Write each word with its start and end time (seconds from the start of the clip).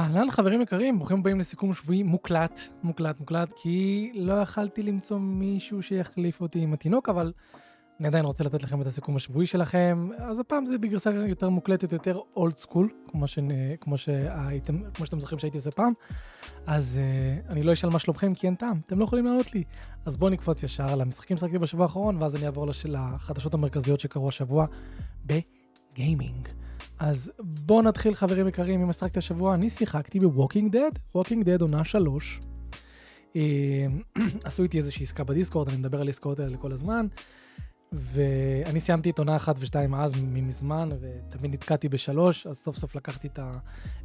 אהלן 0.00 0.30
חברים 0.30 0.60
יקרים, 0.60 0.98
ברוכים 0.98 1.18
הבאים 1.18 1.40
לסיכום 1.40 1.72
שבועי 1.72 2.02
מוקלט, 2.02 2.60
מוקלט, 2.82 3.20
מוקלט, 3.20 3.52
כי 3.56 4.10
לא 4.14 4.32
יכלתי 4.32 4.82
למצוא 4.82 5.18
מישהו 5.18 5.82
שיחליף 5.82 6.40
אותי 6.40 6.58
עם 6.58 6.72
התינוק, 6.72 7.08
אבל 7.08 7.32
אני 8.00 8.08
עדיין 8.08 8.24
רוצה 8.24 8.44
לתת 8.44 8.62
לכם 8.62 8.80
את 8.82 8.86
הסיכום 8.86 9.16
השבועי 9.16 9.46
שלכם, 9.46 10.08
אז 10.18 10.38
הפעם 10.38 10.66
זה 10.66 10.78
בגרסה 10.78 11.10
יותר 11.10 11.48
מוקלטת, 11.48 11.92
יותר 11.92 12.20
אולד 12.36 12.56
סקול, 12.56 12.88
כמו, 13.10 13.26
ש... 13.26 13.38
כמו, 13.80 13.96
שהייתם, 13.96 14.80
כמו 14.94 15.06
שאתם 15.06 15.20
זוכרים 15.20 15.38
שהייתי 15.38 15.58
עושה 15.58 15.70
פעם, 15.70 15.92
אז 16.66 16.98
uh, 16.98 17.50
אני 17.50 17.62
לא 17.62 17.72
אשאל 17.72 17.90
מה 17.90 17.98
שלומכם 17.98 18.34
כי 18.34 18.46
אין 18.46 18.54
טעם, 18.54 18.80
אתם 18.86 18.98
לא 18.98 19.04
יכולים 19.04 19.26
לענות 19.26 19.54
לי. 19.54 19.64
אז 20.04 20.16
בואו 20.16 20.30
נקפוץ 20.30 20.62
ישר 20.62 20.94
למשחקים 20.94 21.36
ששחקתי 21.36 21.58
בשבוע 21.58 21.84
האחרון, 21.86 22.22
ואז 22.22 22.36
אני 22.36 22.46
אעבור 22.46 22.66
לחדשות 22.84 23.54
המרכזיות 23.54 24.00
שקרו 24.00 24.28
השבוע 24.28 24.66
בגיימינג. 25.26 26.48
אז 26.98 27.32
בואו 27.38 27.82
נתחיל 27.82 28.14
חברים 28.14 28.48
יקרים 28.48 28.80
עם 28.80 28.88
מה 28.88 28.95
שיחקת 28.95 29.16
השבוע, 29.16 29.54
אני 29.54 29.70
שיחקתי 29.70 30.18
ב 30.20 30.27
Walking 30.27 30.72
Dead, 30.72 30.90
Walking 31.14 31.44
Dead 31.44 31.60
עונה 31.60 31.84
3. 31.84 32.40
אה, 33.36 33.86
עשו 34.44 34.62
איתי 34.62 34.78
איזושהי 34.78 35.02
עסקה 35.02 35.24
בדיסקורד, 35.24 35.68
אני 35.68 35.76
מדבר 35.76 36.00
על 36.00 36.08
עסקאות 36.08 36.40
האלה 36.40 36.56
כל 36.56 36.72
הזמן. 36.72 37.06
ואני 37.92 38.80
סיימתי 38.80 39.10
את 39.10 39.18
עונה 39.18 39.36
1 39.36 39.56
ו-2 39.58 39.96
אז 39.96 40.12
מזמן, 40.22 40.88
ותמיד 41.00 41.52
נתקעתי 41.52 41.88
בשלוש, 41.88 42.46
אז 42.46 42.56
סוף 42.56 42.76
סוף 42.76 42.96
לקחתי 42.96 43.28
את, 43.28 43.38
ה- 43.38 43.52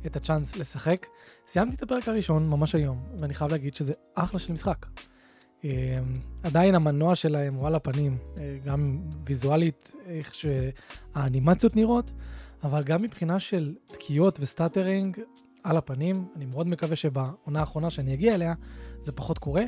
את 0.06 0.16
הצ'אנס 0.16 0.56
לשחק. 0.56 1.08
סיימתי 1.48 1.76
את 1.76 1.84
הפרק 1.84 2.08
הראשון 2.08 2.50
ממש 2.50 2.76
היום, 2.76 3.04
ואני 3.20 3.34
חייב 3.34 3.52
להגיד 3.52 3.76
שזה 3.76 3.94
אחלה 4.16 4.40
של 4.40 4.54
משחק. 4.54 4.86
אה, 5.62 5.68
עדיין 6.44 6.76
המנוע 6.76 7.16
שלהם 7.16 7.54
הוא 7.54 7.68
על 7.68 7.76
הפנים, 7.76 8.18
אה, 8.36 8.40
גם 8.66 9.00
ויזואלית, 9.26 9.94
איך 10.06 10.34
שהאנימציות 10.36 11.76
נראות, 11.76 12.12
אבל 12.66 12.84
גם 12.84 13.02
מבחינה 13.02 13.40
של 13.40 13.76
תקיעות 13.86 14.40
ו 14.42 14.49
stuttering 14.49 15.18
על 15.64 15.78
הפנים, 15.78 16.28
אני 16.36 16.46
מאוד 16.46 16.68
מקווה 16.68 16.96
שבעונה 16.96 17.60
האחרונה 17.60 17.90
שאני 17.90 18.14
אגיע 18.14 18.36
אליה, 18.36 18.54
זה 19.02 19.12
פחות 19.12 19.40
קורה, 19.40 19.64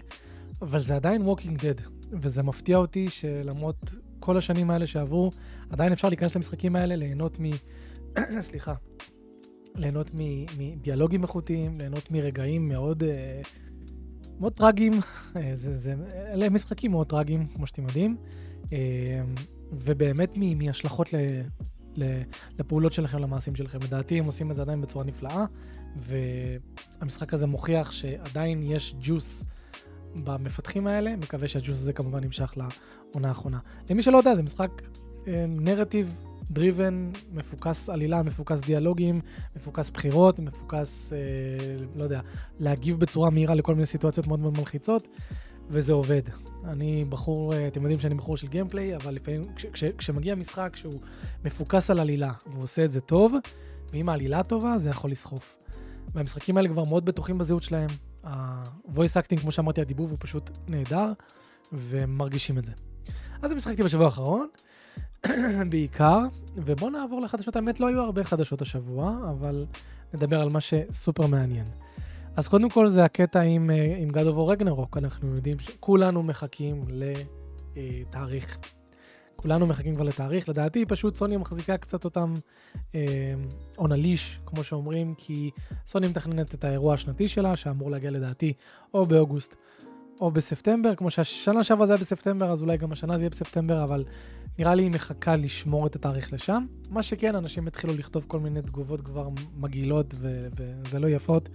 אבל 0.62 0.80
זה 0.80 0.96
עדיין 0.96 1.22
Walking 1.22 1.60
Dead, 1.60 1.90
וזה 2.12 2.44
מפתיע 2.44 2.78
אותי 2.78 3.10
שלמרות 3.10 3.96
כל 4.20 4.38
השנים 4.38 4.70
האלה 4.70 4.88
שעברו, 4.88 5.32
עדיין 5.70 5.92
אפשר 5.92 6.08
להיכנס 6.10 6.36
למשחקים 6.36 6.76
האלה, 6.76 6.96
ליהנות 6.96 7.40
מ... 7.40 7.46
סליחה. 8.42 8.74
ליהנות 9.76 10.12
מדיאלוגים 10.58 11.24
איכותיים, 11.24 11.78
ליהנות 11.78 12.12
מרגעים 12.12 12.68
מאוד, 12.68 13.04
אה, 13.04 13.42
מאוד 14.40 14.54
טרגיים. 14.54 14.94
אה, 15.36 15.54
אלה 16.34 16.50
משחקים 16.50 16.92
מאוד 16.92 17.08
טרגיים, 17.08 17.48
כמו 17.48 17.68
שאתם 17.68 17.84
יודעים. 17.84 18.18
אה, 18.74 19.22
ובאמת 19.72 20.38
מהשלכות 20.38 21.10
לפעולות 22.60 22.94
שלכם, 22.94 23.18
למעשים 23.18 23.56
שלכם. 23.56 23.80
לדעתי 23.84 24.20
הם 24.20 24.26
עושים 24.26 24.52
את 24.52 24.56
זה 24.56 24.62
עדיין 24.62 24.82
בצורה 24.82 25.06
נפלאה, 25.06 25.46
והמשחק 25.96 27.34
הזה 27.34 27.46
מוכיח 27.46 27.92
שעדיין 27.92 28.64
יש 28.64 28.96
ג'וס 29.02 29.44
במפתחים 30.24 30.88
האלה, 30.88 31.16
מקווה 31.16 31.48
שהג'וס 31.48 31.78
הזה 31.78 31.94
כמובן 31.94 32.24
נמשך 32.24 32.54
לעונה 32.58 33.28
האחרונה. 33.28 33.60
למי 33.90 34.02
שלא 34.02 34.18
יודע, 34.18 34.36
זה 34.36 34.44
משחק 34.44 34.82
נרטיב 35.48 36.14
דריבן, 36.52 37.12
מפוקס 37.34 37.90
עלילה, 37.90 38.24
מפוקס 38.24 38.62
דיאלוגים, 38.62 39.22
מפוקס 39.56 39.90
בחירות, 39.90 40.40
מפוקס, 40.40 41.14
אה, 41.14 41.18
לא 41.96 42.04
יודע, 42.04 42.22
להגיב 42.60 43.00
בצורה 43.00 43.30
מהירה 43.30 43.56
לכל 43.56 43.74
מיני 43.74 43.86
סיטואציות 43.86 44.28
מאוד 44.28 44.40
מאוד 44.40 44.58
מלחיצות. 44.58 45.08
וזה 45.70 45.94
עובד. 45.94 46.22
אני 46.64 47.06
בחור, 47.10 47.54
אה, 47.54 47.68
אתם 47.68 47.82
יודעים 47.82 48.00
שאני 48.00 48.16
בחור 48.16 48.38
של 48.38 48.48
גיימפליי, 48.48 48.96
אבל 48.96 49.14
לפעמים 49.14 49.42
כש, 49.56 49.66
כש, 49.66 49.84
כשמגיע 49.84 50.36
משחק 50.36 50.76
שהוא 50.76 51.00
מפוקס 51.46 51.92
על 51.92 52.00
עלילה 52.00 52.32
והוא 52.52 52.64
עושה 52.64 52.86
את 52.86 52.92
זה 52.92 53.02
טוב, 53.02 53.34
ואם 53.92 54.10
העלילה 54.10 54.44
טובה, 54.44 54.78
זה 54.78 54.90
יכול 54.90 55.12
לסחוף. 55.12 55.56
והמשחקים 56.14 56.58
האלה 56.58 56.70
כבר 56.70 56.84
מאוד 56.84 57.06
בטוחים 57.06 57.38
בזהות 57.38 57.64
שלהם. 57.64 57.90
ה-voice 58.24 59.24
acting, 59.24 59.42
כמו 59.42 59.52
שאמרתי, 59.52 59.82
הדיבוב 59.82 60.10
הוא 60.10 60.18
פשוט 60.22 60.52
נהדר, 60.68 61.12
ומרגישים 61.74 62.58
את 62.58 62.66
זה. 62.66 62.72
אז 63.42 63.54
משחקתי 63.54 63.84
בשבוע 63.84 64.06
האחרון, 64.06 64.48
בעיקר, 65.70 66.20
ובואו 66.56 66.90
נעבור 66.90 67.22
לחדשות. 67.22 67.56
האמת, 67.56 67.80
לא 67.80 67.88
היו 67.88 68.02
הרבה 68.02 68.24
חדשות 68.24 68.62
השבוע, 68.62 69.18
אבל 69.30 69.66
נדבר 70.14 70.42
על 70.42 70.50
מה 70.50 70.62
שסופר 70.62 71.28
מעניין. 71.28 71.66
אז 72.38 72.48
קודם 72.48 72.70
כל 72.70 72.88
זה 72.88 73.04
הקטע 73.04 73.42
עם, 73.42 73.70
אה, 73.70 73.96
עם 73.98 74.10
God 74.10 74.14
of 74.14 74.62
Ragnarok, 74.62 74.98
אנחנו 74.98 75.34
יודעים 75.34 75.60
שכולנו 75.60 76.24
מחכים 76.24 76.86
לתאריך. 76.88 78.58
כולנו 79.36 79.68
מחכים 79.68 79.96
כבר 79.96 80.04
לתאריך, 80.04 80.50
לדעתי 80.50 80.86
פשוט 80.86 81.16
סוני 81.16 81.38
מחזיקה 81.38 81.78
קצת 81.78 82.06
אותם 82.06 82.34
אה, 82.96 83.34
on 83.78 83.86
a 83.86 84.04
leash, 84.04 84.40
כמו 84.46 84.64
שאומרים, 84.64 85.14
כי 85.18 85.52
סוני 85.88 86.08
מתכננת 86.08 86.54
את 86.54 86.64
האירוע 86.64 86.94
השנתי 86.94 87.28
שלה, 87.28 87.56
שאמור 87.56 87.92
להגיע 87.92 88.12
לדעתי 88.12 88.54
או 88.94 89.06
באוגוסט 89.06 89.56
או 90.22 90.32
בספטמבר, 90.32 90.96
כמו 90.96 91.10
שהשנה 91.10 91.64
שעברה 91.64 91.86
זה 91.86 91.94
היה 91.94 92.00
בספטמבר, 92.00 92.52
אז 92.52 92.62
אולי 92.62 92.78
גם 92.78 92.92
השנה 92.92 93.18
זה 93.18 93.24
יהיה 93.24 93.30
בספטמבר, 93.30 93.84
אבל 93.84 94.06
נראה 94.60 94.76
לי 94.76 94.84
היא 94.84 94.92
מחכה 94.92 95.36
לשמור 95.36 95.88
את 95.88 95.96
התאריך 95.96 96.34
לשם. 96.34 96.66
מה 96.90 97.04
שכן, 97.04 97.36
אנשים 97.36 97.68
התחילו 97.68 97.94
לכתוב 97.94 98.26
כל 98.28 98.40
מיני 98.40 98.62
תגובות 98.62 99.02
כבר 99.02 99.30
מגעילות 99.56 100.16
ולא 100.92 101.08
יפות. 101.08 101.50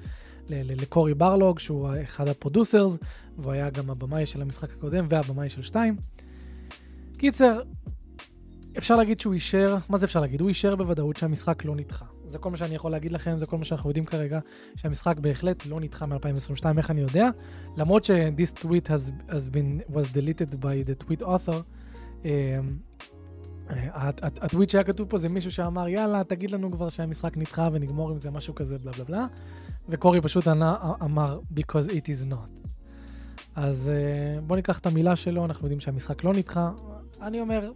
לקורי 0.51 1.15
ברלוג, 1.15 1.59
שהוא 1.59 1.89
אחד 2.03 2.29
הפרודוסרס, 2.29 2.99
והוא 3.39 3.53
היה 3.53 3.71
גם 3.71 3.91
הבמאי 3.91 4.27
של 4.27 4.43
המשחק 4.43 4.73
הקודם 4.73 5.07
והבמאי 5.09 5.49
של 5.49 5.63
2. 5.63 5.97
קיצר, 7.19 7.61
אפשר 8.79 8.97
להגיד 8.97 9.21
שהוא 9.21 9.35
אישר, 9.35 9.77
מה 9.89 9.99
זה 9.99 10.07
אפשר 10.07 10.21
להגיד? 10.21 10.41
הוא 10.41 10.49
אישר 10.49 10.77
בוודאות 10.77 11.17
שהמשחק 11.17 11.65
לא 11.65 11.77
נדחה. 11.77 12.05
זה 12.27 12.39
כל 12.39 12.51
מה 12.51 12.57
שאני 12.57 12.75
יכול 12.75 12.91
להגיד 12.91 13.13
לכם, 13.13 13.39
זה 13.39 13.47
כל 13.47 13.59
מה 13.59 13.65
שאנחנו 13.65 13.91
יודעים 13.91 14.05
כרגע, 14.05 14.41
שהמשחק 14.77 15.19
בהחלט 15.19 15.67
לא 15.67 15.81
נדחה 15.81 16.07
מ-2022, 16.07 16.65
איך 16.79 16.91
אני 16.91 17.01
יודע? 17.01 17.29
למרות 17.77 18.05
ש-this 18.05 18.59
tweet 18.59 18.89
has, 18.89 19.31
has 19.31 19.49
been, 19.49 19.95
was 19.95 20.07
deleted 20.15 20.55
by 20.55 20.89
the 20.89 21.05
tweet 21.05 21.23
author, 21.23 21.63
um, 22.25 22.29
הטוויט 24.17 24.71
שהיה 24.71 24.85
כתוב 24.85 25.09
פה 25.09 25.19
זה 25.19 25.29
מישהו 25.29 25.53
שאמר, 25.53 25.89
יאללה, 25.89 26.25
תגיד 26.25 26.51
לנו 26.51 26.73
כבר 26.73 26.89
שהמשחק 26.89 27.37
נדחה 27.37 27.69
ונגמור 27.73 28.11
עם 28.11 28.19
זה, 28.19 28.31
משהו 28.31 28.55
כזה, 28.55 28.79
בלה 28.79 28.93
בלה 28.93 29.05
בלה. 29.05 29.27
וקורי 29.89 30.21
פשוט 30.21 30.49
ענה, 30.49 30.77
אמר, 31.03 31.41
because 31.55 31.89
it 31.89 32.07
is 32.07 32.33
not. 32.33 32.69
אז 33.55 33.91
uh, 33.91 34.41
בואו 34.41 34.57
ניקח 34.57 34.79
את 34.79 34.87
המילה 34.87 35.17
שלו, 35.17 35.45
אנחנו 35.45 35.67
יודעים 35.67 35.81
שהמשחק 35.81 36.25
לא 36.25 36.33
נדחה. 36.35 36.71
אני 37.23 37.41
אומר, 37.41 37.73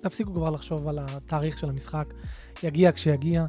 תפסיקו 0.00 0.34
כבר 0.34 0.50
לחשוב 0.50 0.88
על 0.88 0.98
התאריך 0.98 1.58
של 1.58 1.68
המשחק, 1.68 2.14
יגיע 2.62 2.92
כשיגיע. 2.92 3.46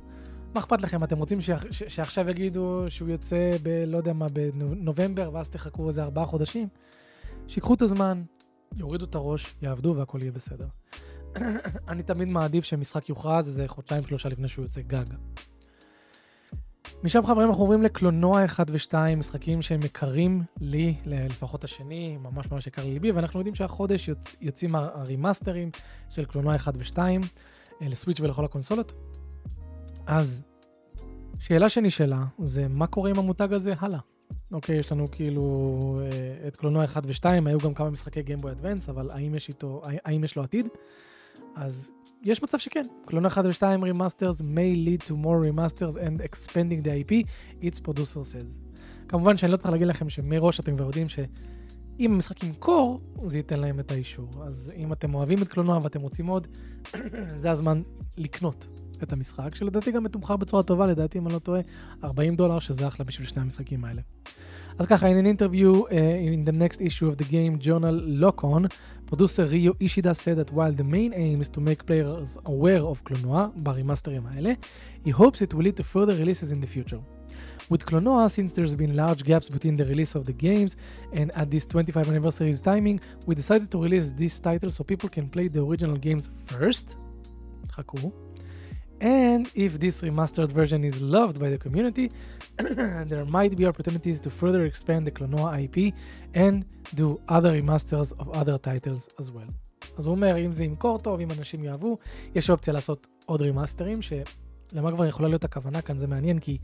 מה 0.53 0.59
אכפת 0.59 0.81
לכם? 0.81 1.03
אתם 1.03 1.17
רוצים. 1.17 1.41
ש... 1.41 1.49
שעכשיו 1.71 2.29
יגידו 2.29 2.85
שהוא 2.87 3.09
יוצא 3.09 3.57
ב... 3.63 3.83
לא 3.87 3.97
יודע 3.97 4.13
מה, 4.13 4.27
בנובמבר, 4.33 5.29
ואז 5.33 5.49
תחכו 5.49 5.87
איזה 5.87 6.03
ארבעה 6.03 6.25
חודשים? 6.25 6.67
שיקחו 7.47 7.73
את 7.73 7.81
הזמן, 7.81 8.23
יורידו 8.75 9.05
את 9.05 9.15
הראש, 9.15 9.55
יעבדו 9.61 9.95
והכל 9.95 10.17
יהיה 10.21 10.31
בסדר. 10.31 10.67
אני 11.89 12.03
תמיד 12.03 12.27
מעדיף 12.27 12.65
שמשחק 12.65 13.09
יוכרז 13.09 13.47
איזה 13.47 13.67
חודשיים 13.67 14.03
שלושה 14.03 14.29
לפני 14.29 14.47
שהוא 14.47 14.65
יוצא 14.65 14.81
גג. 14.81 15.05
משם 17.03 17.25
חברים 17.25 17.49
אנחנו 17.49 17.63
עוברים 17.63 17.81
לקלונוע 17.81 18.45
1 18.45 18.69
ו-2, 18.69 18.93
משחקים 19.17 19.61
שהם 19.61 19.83
יקרים 19.83 20.43
לי, 20.59 20.95
לפחות 21.05 21.63
השני, 21.63 22.17
ממש 22.17 22.51
ממש 22.51 22.67
יקר 22.67 22.85
לליבי, 22.85 23.11
ואנחנו 23.11 23.39
יודעים 23.39 23.55
שהחודש 23.55 24.07
יוצ... 24.07 24.35
יוצאים 24.41 24.75
הרימאסטרים 24.75 25.71
של 26.09 26.25
קלונוע 26.25 26.55
1 26.55 26.73
ו-2 26.77 26.97
לסוויץ' 27.81 28.19
ולכל 28.19 28.45
הקונסולות. 28.45 28.93
אז, 30.05 30.43
שאלה 31.39 31.69
שנשאלה 31.69 32.23
זה 32.43 32.67
מה 32.67 32.87
קורה 32.87 33.09
עם 33.09 33.19
המותג 33.19 33.53
הזה 33.53 33.73
הלאה. 33.79 33.99
אוקיי, 34.51 34.75
יש 34.75 34.91
לנו 34.91 35.11
כאילו 35.11 36.01
אה, 36.03 36.47
את 36.47 36.55
Klonoa 36.55 36.85
1 36.85 37.03
ו-2, 37.05 37.25
היו 37.45 37.59
גם 37.59 37.73
כמה 37.73 37.89
משחקי 37.89 38.21
Game 38.21 38.38
Boy 38.38 38.51
Advance, 38.51 38.89
אבל 38.89 39.09
האם 39.11 39.35
יש, 39.35 39.49
איתו, 39.49 39.81
האם 39.85 40.23
יש 40.23 40.35
לו 40.35 40.43
עתיד? 40.43 40.67
אז 41.55 41.91
יש 42.23 42.43
מצב 42.43 42.57
שכן. 42.57 42.81
Klonoa 43.05 43.27
1 43.27 43.45
ו-2 43.45 43.63
remasters 43.63 44.41
may 44.41 44.75
lead 44.75 45.07
to 45.07 45.11
more 45.11 45.47
remasters 45.47 45.95
and 45.95 46.21
expanding 46.21 46.83
the 46.83 47.09
IP, 47.09 47.27
its 47.61 47.79
producer 47.79 48.23
says. 48.23 48.59
כמובן 49.07 49.37
שאני 49.37 49.51
לא 49.51 49.57
צריך 49.57 49.71
להגיד 49.71 49.87
לכם 49.87 50.09
שמראש 50.09 50.59
אתם 50.59 50.75
כבר 50.75 50.85
יודעים 50.85 51.09
שאם 51.09 52.13
המשחק 52.13 52.43
ימכור, 52.43 52.99
זה 53.25 53.37
ייתן 53.37 53.59
להם 53.59 53.79
את 53.79 53.91
האישור. 53.91 54.29
אז 54.43 54.71
אם 54.75 54.93
אתם 54.93 55.15
אוהבים 55.15 55.41
את 55.41 55.47
Klonoa 55.47 55.79
ואתם 55.83 56.01
רוצים 56.01 56.27
עוד, 56.27 56.47
זה 57.41 57.51
הזמן 57.51 57.81
לקנות 58.17 58.67
את 59.03 59.13
המשחק, 59.13 59.55
שלדעתי 59.55 59.91
גם 59.91 60.03
מתומחר 60.03 60.35
בצורה 60.35 60.63
טובה, 60.63 60.85
לדעתי 60.87 61.17
אם 61.17 61.25
אני 61.25 61.33
לא 61.33 61.39
טועה, 61.39 61.61
40 62.03 62.35
דולר, 62.35 62.59
שזה 62.59 62.87
אחלה 62.87 63.05
בשביל 63.05 63.27
שני 63.27 63.41
המשחקים 63.41 63.85
האלה. 63.85 64.01
אז 64.79 64.85
ככה, 64.85 65.07
in 65.07 65.23
an 65.23 65.27
interview 65.27 65.87
uh, 65.87 65.91
in 66.33 66.49
the 66.49 66.57
next 66.57 66.81
issue 66.81 67.07
of 67.11 67.17
the 67.17 67.27
game 67.31 67.63
journal 67.65 67.95
Locon, 68.23 68.65
producer 69.10 69.44
Ryo 69.44 69.76
Ishida 69.80 70.14
said 70.14 70.36
that 70.38 70.52
while 70.52 70.72
the 70.72 70.84
main 70.84 71.12
aim 71.14 71.40
is 71.40 71.48
to 71.50 71.60
make 71.60 71.86
players 71.86 72.36
aware 72.44 72.82
of 72.82 73.04
Clonoa, 73.04 73.52
ברימאסטרים 73.56 74.26
האלה, 74.26 74.52
he 75.04 75.10
hopes 75.10 75.42
it 75.42 75.54
will 75.54 75.62
lead 75.62 75.76
to 75.76 75.84
further 75.84 76.14
releases 76.14 76.50
in 76.50 76.60
the 76.60 76.66
future. 76.66 77.00
With 77.68 77.84
Clonoa, 77.84 78.30
since 78.30 78.52
there's 78.52 78.74
been 78.74 78.94
large 78.96 79.24
gaps 79.24 79.48
between 79.48 79.76
the 79.76 79.84
release 79.84 80.14
of 80.14 80.24
the 80.24 80.32
games 80.32 80.76
and 81.12 81.30
at 81.36 81.50
this 81.50 81.66
25 81.66 82.08
anniversary's 82.08 82.60
timing, 82.60 83.00
we 83.26 83.34
decided 83.34 83.70
to 83.72 83.82
release 83.82 84.12
this 84.12 84.38
title 84.38 84.70
so 84.70 84.84
people 84.84 85.08
can 85.08 85.28
play 85.28 85.48
the 85.48 85.62
original 85.62 85.96
games 85.96 86.30
first, 86.44 86.96
חכו, 87.72 88.12
And 89.01 89.49
if 89.55 89.79
this 89.79 90.01
remastered 90.01 90.51
version 90.51 90.83
is 90.83 91.01
loved 91.01 91.39
by 91.39 91.49
the 91.49 91.57
community, 91.57 92.11
there 93.11 93.25
might 93.25 93.57
be 93.57 93.65
opportunities 93.65 94.21
to 94.21 94.29
further 94.29 94.65
expand 94.65 95.07
the 95.07 95.11
Klonoa 95.11 95.49
IP 95.65 95.95
and 96.35 96.65
do 96.93 97.19
other 97.27 97.51
remasters 97.59 98.13
of 98.19 98.29
other 98.29 98.57
titles 98.59 99.09
as 99.19 99.31
well. 99.31 99.51
אז 99.97 100.05
הוא 100.05 100.15
אומר, 100.15 100.37
אם 100.45 100.51
זה 100.51 100.63
ימכור 100.63 100.99
טוב, 100.99 101.19
אם 101.19 101.31
אנשים 101.31 101.63
יאהבו, 101.63 101.97
יש 102.35 102.49
אופציה 102.49 102.73
לעשות 102.73 103.07
עוד 103.25 103.41
רימאסטרים, 103.41 103.99
שלמה 104.01 104.91
כבר 104.91 105.05
יכולה 105.05 105.29
להיות 105.29 105.43
הכוונה 105.43 105.81
כאן, 105.81 105.97
זה 105.97 106.07
מעניין, 106.07 106.39
כי 106.39 106.57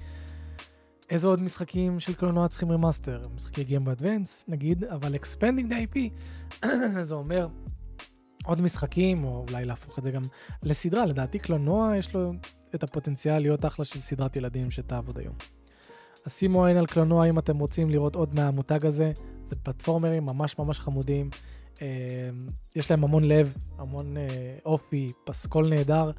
איזה 1.09 1.27
עוד 1.27 1.41
משחקים 1.41 1.99
של 1.99 2.13
Klonoa 2.13 2.47
צריכים 2.47 2.71
remaster? 2.71 3.21
משחקי 3.35 3.63
Game 3.63 3.85
Boy 3.85 4.01
Advance, 4.01 4.43
נגיד, 4.47 4.83
אבל 4.83 5.15
expanding 5.15 5.69
the 5.69 5.95
IP, 5.95 5.99
זה 7.09 7.13
אומר 7.13 7.47
עוד 8.47 8.61
משחקים, 8.61 9.23
או 9.23 9.45
אולי 9.49 9.65
להפוך 9.65 9.99
את 9.99 10.03
זה 10.03 10.11
גם 10.11 10.21
לסדרה. 10.63 11.05
לדעתי 11.05 11.39
קלונוע 11.39 11.97
יש 11.97 12.15
לו 12.15 12.33
את 12.75 12.83
הפוטנציאל 12.83 13.39
להיות 13.39 13.65
אחלה 13.65 13.85
של 13.85 13.99
סדרת 13.99 14.35
ילדים 14.35 14.71
שתעבוד 14.71 15.19
היום. 15.19 15.35
אז 16.25 16.33
שימו 16.33 16.65
עין 16.65 16.77
על 16.77 16.85
קלונוע 16.85 17.29
אם 17.29 17.39
אתם 17.39 17.57
רוצים 17.57 17.89
לראות 17.89 18.15
עוד 18.15 18.35
מהמותג 18.35 18.85
הזה, 18.85 19.11
זה 19.45 19.55
פלטפורמרים 19.55 20.25
ממש 20.25 20.59
ממש 20.59 20.79
חמודים. 20.79 21.29
אה, 21.81 21.87
יש 22.75 22.91
להם 22.91 23.03
המון 23.03 23.23
לב, 23.23 23.57
המון 23.77 24.17
אה, 24.17 24.57
אופי, 24.65 25.11
פסקול 25.25 25.69
נהדר, 25.69 26.11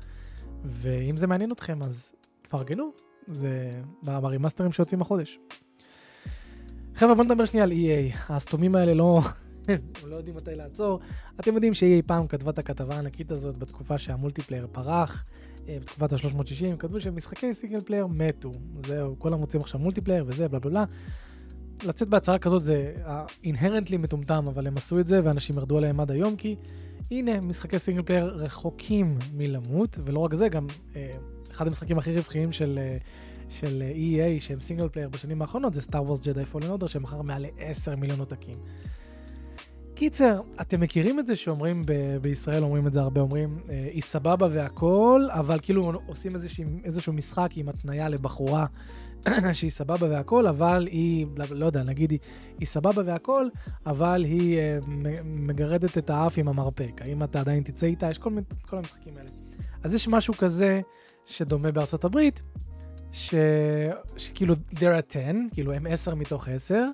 ואם 0.65 1.17
זה 1.17 1.27
מעניין 1.27 1.53
אתכם 1.53 1.83
אז 1.83 2.13
תפרגנו, 2.43 2.91
זה 3.27 3.71
ברימאסטרים 4.03 4.73
שיוצאים 4.73 5.03
החודש. 5.03 5.39
חבר'ה 6.95 7.15
בוא 7.15 7.25
נדבר 7.25 7.45
שנייה 7.45 7.65
על 7.65 7.73
EA, 7.73 8.17
הסתומים 8.29 8.75
האלה 8.75 8.95
לא, 8.95 9.21
הם 10.03 10.11
לא 10.11 10.17
יודעים 10.17 10.37
מתי 10.37 10.55
לעצור. 10.55 11.01
אתם 11.41 11.55
יודעים 11.55 11.75
ש 11.75 11.89
EA 11.89 12.03
פעם 12.07 12.27
כתבה 12.27 12.51
את 12.51 12.59
הכתבה 12.59 12.95
הענקית 12.95 13.31
הזאת 13.31 13.57
בתקופה 13.57 13.99
שה 13.99 14.13
multiplayer 14.13 14.67
פרח, 14.73 15.25
אה, 15.69 15.77
בתקופת 15.81 16.13
ה-360, 16.13 16.77
כתבו 16.79 17.01
שמשחקי 17.01 17.55
single 17.55 17.81
player 17.81 18.07
מתו. 18.07 18.53
זהו, 18.87 19.17
כולם 19.19 19.39
רוצים 19.39 19.61
עכשיו 19.61 19.81
multiplayer 19.81 20.25
וזה, 20.27 20.49
בלה 20.49 20.59
בלה 20.59 20.71
בלה. 20.71 20.85
לצאת 21.85 22.09
בהצהרה 22.09 22.39
כזאת 22.39 22.63
זה 22.63 22.95
inherently 23.45 23.97
מטומטם, 23.97 24.45
אבל 24.49 24.67
הם 24.67 24.77
עשו 24.77 25.01
את 25.01 25.07
זה 25.07 25.21
ואנשים 25.25 25.57
ירדו 25.57 25.79
עליהם 25.79 26.01
עד 26.01 26.11
היום, 26.11 26.37
כי 26.37 26.57
הנה, 27.11 27.41
משחקי 27.41 27.79
single 27.79 28.03
player 28.03 28.27
רחוקים 28.27 29.19
מלמות, 29.35 29.99
ולא 30.05 30.19
רק 30.19 30.35
זה, 30.35 30.49
גם 30.49 30.67
אה, 30.97 31.11
אחד 31.51 31.67
המשחקים 31.67 31.99
הכי 31.99 32.17
רווחיים 32.17 32.53
של... 32.53 32.79
אה, 32.83 32.97
של 33.49 33.83
EA 33.95 34.41
שהם 34.41 34.61
single 34.61 34.89
player 34.89 35.09
בשנים 35.09 35.43
האחרונות 35.43 35.75
זה 35.75 35.81
Star 35.81 36.03
Wars 36.03 36.27
Jedi 36.27 36.45
Fallen 36.45 36.71
Order 36.71 36.87
שמכר 36.87 37.23
מעל 37.23 37.43
ל-10 37.43 37.97
מיליון 37.97 38.21
עותקים. 38.21 38.55
קיצר, 39.99 40.41
אתם 40.61 40.81
מכירים 40.81 41.19
את 41.19 41.27
זה 41.27 41.37
שאומרים 41.37 41.83
ב- 41.87 42.17
בישראל, 42.23 42.63
אומרים 42.63 42.87
את 42.87 42.93
זה 42.93 43.01
הרבה, 43.01 43.21
אומרים, 43.21 43.59
אה, 43.71 43.89
היא 43.93 44.03
סבבה 44.03 44.49
והכל, 44.51 45.29
אבל 45.31 45.59
כאילו 45.63 45.93
עושים 46.07 46.35
איזשה, 46.35 46.63
איזשהו 46.85 47.13
משחק 47.13 47.51
עם 47.57 47.69
התניה 47.69 48.09
לבחורה 48.09 48.67
שהיא 49.53 49.71
סבבה 49.71 50.11
והכל, 50.11 50.47
אבל 50.47 50.87
היא, 50.91 51.27
לא, 51.51 51.67
יודע, 51.67 51.83
נגיד 51.83 52.11
היא, 52.11 52.19
היא 52.59 52.67
סבבה 52.67 53.03
והכל, 53.07 53.49
אבל 53.87 54.25
היא 54.25 54.59
אה, 54.59 54.79
מגרדת 55.25 55.99
את 55.99 56.11
האף 56.11 56.39
עם 56.39 56.49
המרפק. 56.49 57.01
האם 57.01 57.23
אתה 57.23 57.41
עדיין 57.41 57.63
תצא 57.63 57.87
איתה? 57.87 58.11
יש 58.11 58.19
כל, 58.19 58.31
כל 58.69 58.79
המשחקים 58.79 59.17
האלה. 59.17 59.29
אז 59.83 59.95
יש 59.95 60.09
משהו 60.09 60.35
כזה 60.35 60.81
שדומה 61.27 61.73
בארצות 61.73 62.05
הברית, 62.05 62.43
ש... 63.13 63.35
שכאילו 64.17 64.55
they're 64.75 65.15
a 65.15 65.19
10, 65.19 65.21
כאילו 65.53 65.73
הם 65.73 65.87
10 65.87 66.15
מתוך 66.15 66.49
10, 66.49 66.85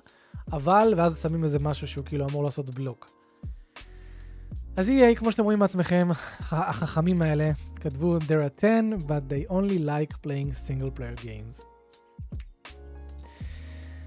אבל, 0.51 0.93
ואז 0.97 1.21
שמים 1.21 1.43
איזה 1.43 1.59
משהו 1.59 1.87
שהוא 1.87 2.05
כאילו 2.05 2.27
אמור 2.29 2.43
לעשות 2.43 2.69
בלוק. 2.69 3.11
אז 4.77 4.89
EA, 4.89 5.15
כמו 5.15 5.31
שאתם 5.31 5.43
רואים 5.43 5.59
מעצמכם, 5.59 6.09
החכמים 6.39 7.21
האלה 7.21 7.51
כתבו 7.75 8.17
they're 8.17 8.61
a 8.61 8.65
10, 8.65 8.67
but 9.07 9.31
they 9.31 9.51
only 9.51 9.79
like 9.85 10.13
playing 10.27 10.67
single 10.67 10.97
player 10.97 11.23
games. 11.23 11.61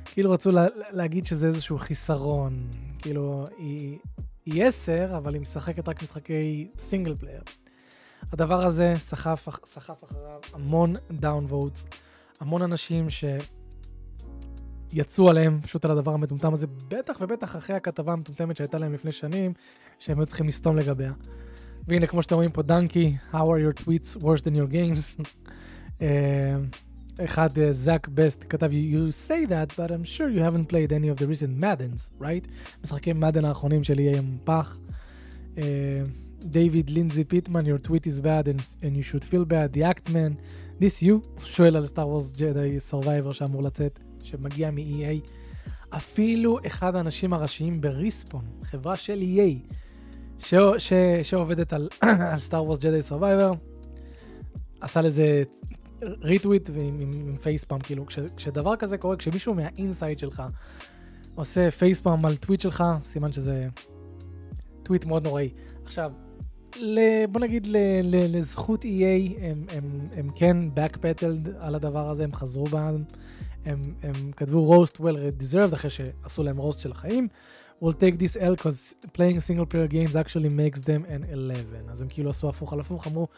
כאילו 0.05 0.31
רצו 0.31 0.51
לה, 0.51 0.67
להגיד 0.91 1.27
שזה 1.27 1.47
איזשהו 1.47 1.79
חיסרון, 1.79 2.71
כאילו 2.99 3.45
היא, 3.59 3.99
היא 4.47 4.65
10, 4.65 5.17
אבל 5.17 5.35
היא 5.35 5.43
משחקת 5.43 5.89
רק 5.89 6.03
משחקי 6.03 6.69
single 6.79 7.15
player. 7.19 7.43
הדבר 8.33 8.65
הזה 8.65 8.95
סחף, 8.97 9.49
אחריו 9.49 10.41
המון 10.53 10.97
downvotes, 11.11 11.87
המון 12.41 12.63
אנשים 12.63 13.11
ש... 13.11 13.25
יצאו 14.93 15.29
עליהם 15.29 15.61
פשוט 15.61 15.85
על 15.85 15.91
הדבר 15.91 16.15
המטומטם 16.15 16.53
הזה, 16.53 16.67
בטח 16.89 17.19
ובטח 17.21 17.57
אחרי 17.57 17.77
הכתבה 17.77 18.13
המטומטמת 18.13 18.57
שהייתה 18.57 18.79
להם 18.79 18.93
לפני 18.93 19.13
שנים, 19.13 19.53
שהם 19.99 20.19
היו 20.19 20.27
צריכים 20.27 20.49
לסתום 20.49 20.77
לגביה. 20.77 21.13
והנה, 21.89 22.07
כמו 22.07 22.23
שאתם 22.23 22.35
רואים 22.35 22.51
פה, 22.51 22.63
Dunkey, 22.63 23.17
How 23.33 23.37
are 23.37 23.61
your 23.61 23.83
tweets 23.83 24.23
worse 24.23 24.43
than 24.43 24.55
your 24.55 24.73
games? 24.73 25.23
אה, 26.03 26.57
אחד, 27.25 27.49
זאק 27.71 28.07
אה, 28.07 28.11
בסט, 28.15 28.45
כתב, 28.49 28.71
you 28.71 29.29
say 29.29 29.49
that, 29.49 29.77
but 29.77 29.91
I'm 29.91 30.05
sure 30.05 30.29
you 30.29 30.41
haven't 30.41 30.69
played 30.69 30.93
any 30.93 31.09
of 31.09 31.19
the 31.19 31.27
recent 31.27 31.63
Maddens, 31.63 32.11
right? 32.21 32.49
משחקי 32.85 33.13
Madden 33.13 33.45
האחרונים 33.45 33.85
שלי 33.85 34.19
הם 34.19 34.37
פח. 34.45 34.79
David 36.41 36.91
Lindsey 36.91 37.25
Pittman, 37.25 37.67
your 37.67 37.87
tweet 37.89 38.07
is 38.07 38.21
bad 38.21 38.49
and, 38.49 38.61
and 38.83 38.97
you 38.97 39.03
should 39.03 39.25
feel 39.25 39.45
bad, 39.45 39.73
The 39.73 39.83
Act 39.83 40.11
Man, 40.11 40.37
this 40.81 41.03
you, 41.03 41.15
שואל 41.55 41.77
על 41.77 41.87
Star 41.87 42.09
Wars 42.09 42.33
Jedi 42.33 42.81
Survivor 42.81 43.33
שאמור 43.33 43.63
לצאת. 43.63 44.08
שמגיע 44.23 44.71
מ-EA. 44.71 45.29
אפילו 45.91 46.59
אחד 46.67 46.97
האנשים 46.97 47.33
הראשיים 47.33 47.81
ב 47.81 47.88
Respawn, 47.88 48.45
חברה 48.63 48.97
של 48.97 49.21
EA, 49.21 49.75
ש... 50.39 50.55
ש... 50.79 50.93
שעובדת 51.23 51.73
על, 51.73 51.89
Star 52.39 52.65
Wars 52.65 52.79
Jedi 52.79 53.03
Survivor, 53.03 53.53
עשה 54.81 55.01
לזה 55.01 55.43
retweet 56.03 56.71
עם, 56.71 57.01
עם, 57.01 57.11
עם 57.13 57.37
facepalm, 57.37 57.79
כאילו, 57.79 58.07
כש, 58.07 58.19
כשדבר 58.37 58.77
כזה 58.77 58.99
קורה, 58.99 59.17
כשמישהו 59.17 59.55
מה 59.55 59.71
inside 59.71 60.19
שלך 60.19 60.43
עושה 61.35 61.71
פייספאם 61.71 62.25
על 62.25 62.37
טוויט 62.37 62.61
שלך, 62.61 62.85
סימן 63.03 63.33
שזה 63.33 63.69
טוויט 64.83 65.05
מאוד 65.05 65.25
נוראי. 65.25 65.51
עכשיו, 65.85 66.13
ל, 66.77 67.01
בוא 67.27 67.41
נגיד 67.41 67.67
ל, 67.67 67.77
ל, 68.03 68.37
לזכות 68.37 68.85
EA, 68.85 68.89
הם, 69.41 69.65
הם, 69.77 70.09
הם 70.17 70.31
כן 70.35 70.57
backpedaled 70.77 71.49
על 71.59 71.75
הדבר 71.75 72.11
הזה, 72.11 72.25
הם 72.25 72.35
חזרו 72.35 72.65
בהם. 72.65 73.05
הם, 73.65 73.83
הם 74.03 74.33
כתבו 74.37 74.85
roast 74.85 74.97
well 74.97 75.43
deserved 75.43 75.75
אחרי 75.75 75.91
שעשו 75.91 76.43
להם 76.43 76.61
roast 76.61 76.79
של 76.79 76.93
החיים. 76.93 77.29
we'll 77.81 77.93
take 77.93 78.19
this 78.19 78.37
L 78.37 78.55
because 78.57 78.95
playing 79.13 79.41
single 79.41 79.67
player 79.67 79.87
games 79.87 80.17
actually 80.17 80.49
makes 80.49 80.81
them 80.81 81.05
an 81.05 81.25
11. 81.33 81.91
אז 81.91 82.03
הם 82.03 82.09
כאילו 82.09 82.31
עשו 82.31 82.49
הפוך 82.49 82.73
על 82.73 82.81
הפוך, 82.81 83.07
אמרו, 83.07 83.29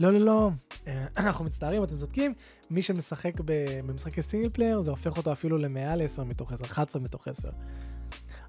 לא, 0.00 0.12
לא, 0.12 0.20
לא, 0.20 0.50
אה, 0.86 1.06
אנחנו 1.26 1.44
מצטערים, 1.44 1.84
אתם 1.84 1.96
צודקים, 1.96 2.34
מי 2.70 2.82
שמשחק 2.82 3.32
במשחקי 3.44 4.22
single 4.22 4.48
player, 4.48 4.80
זה 4.80 4.90
הופך 4.90 5.16
אותו 5.16 5.32
אפילו 5.32 5.58
למעל 5.58 6.02
10 6.02 6.24
מתוך 6.24 6.52
10, 6.52 6.64
11 6.64 7.02
מתוך 7.02 7.28
10. 7.28 7.48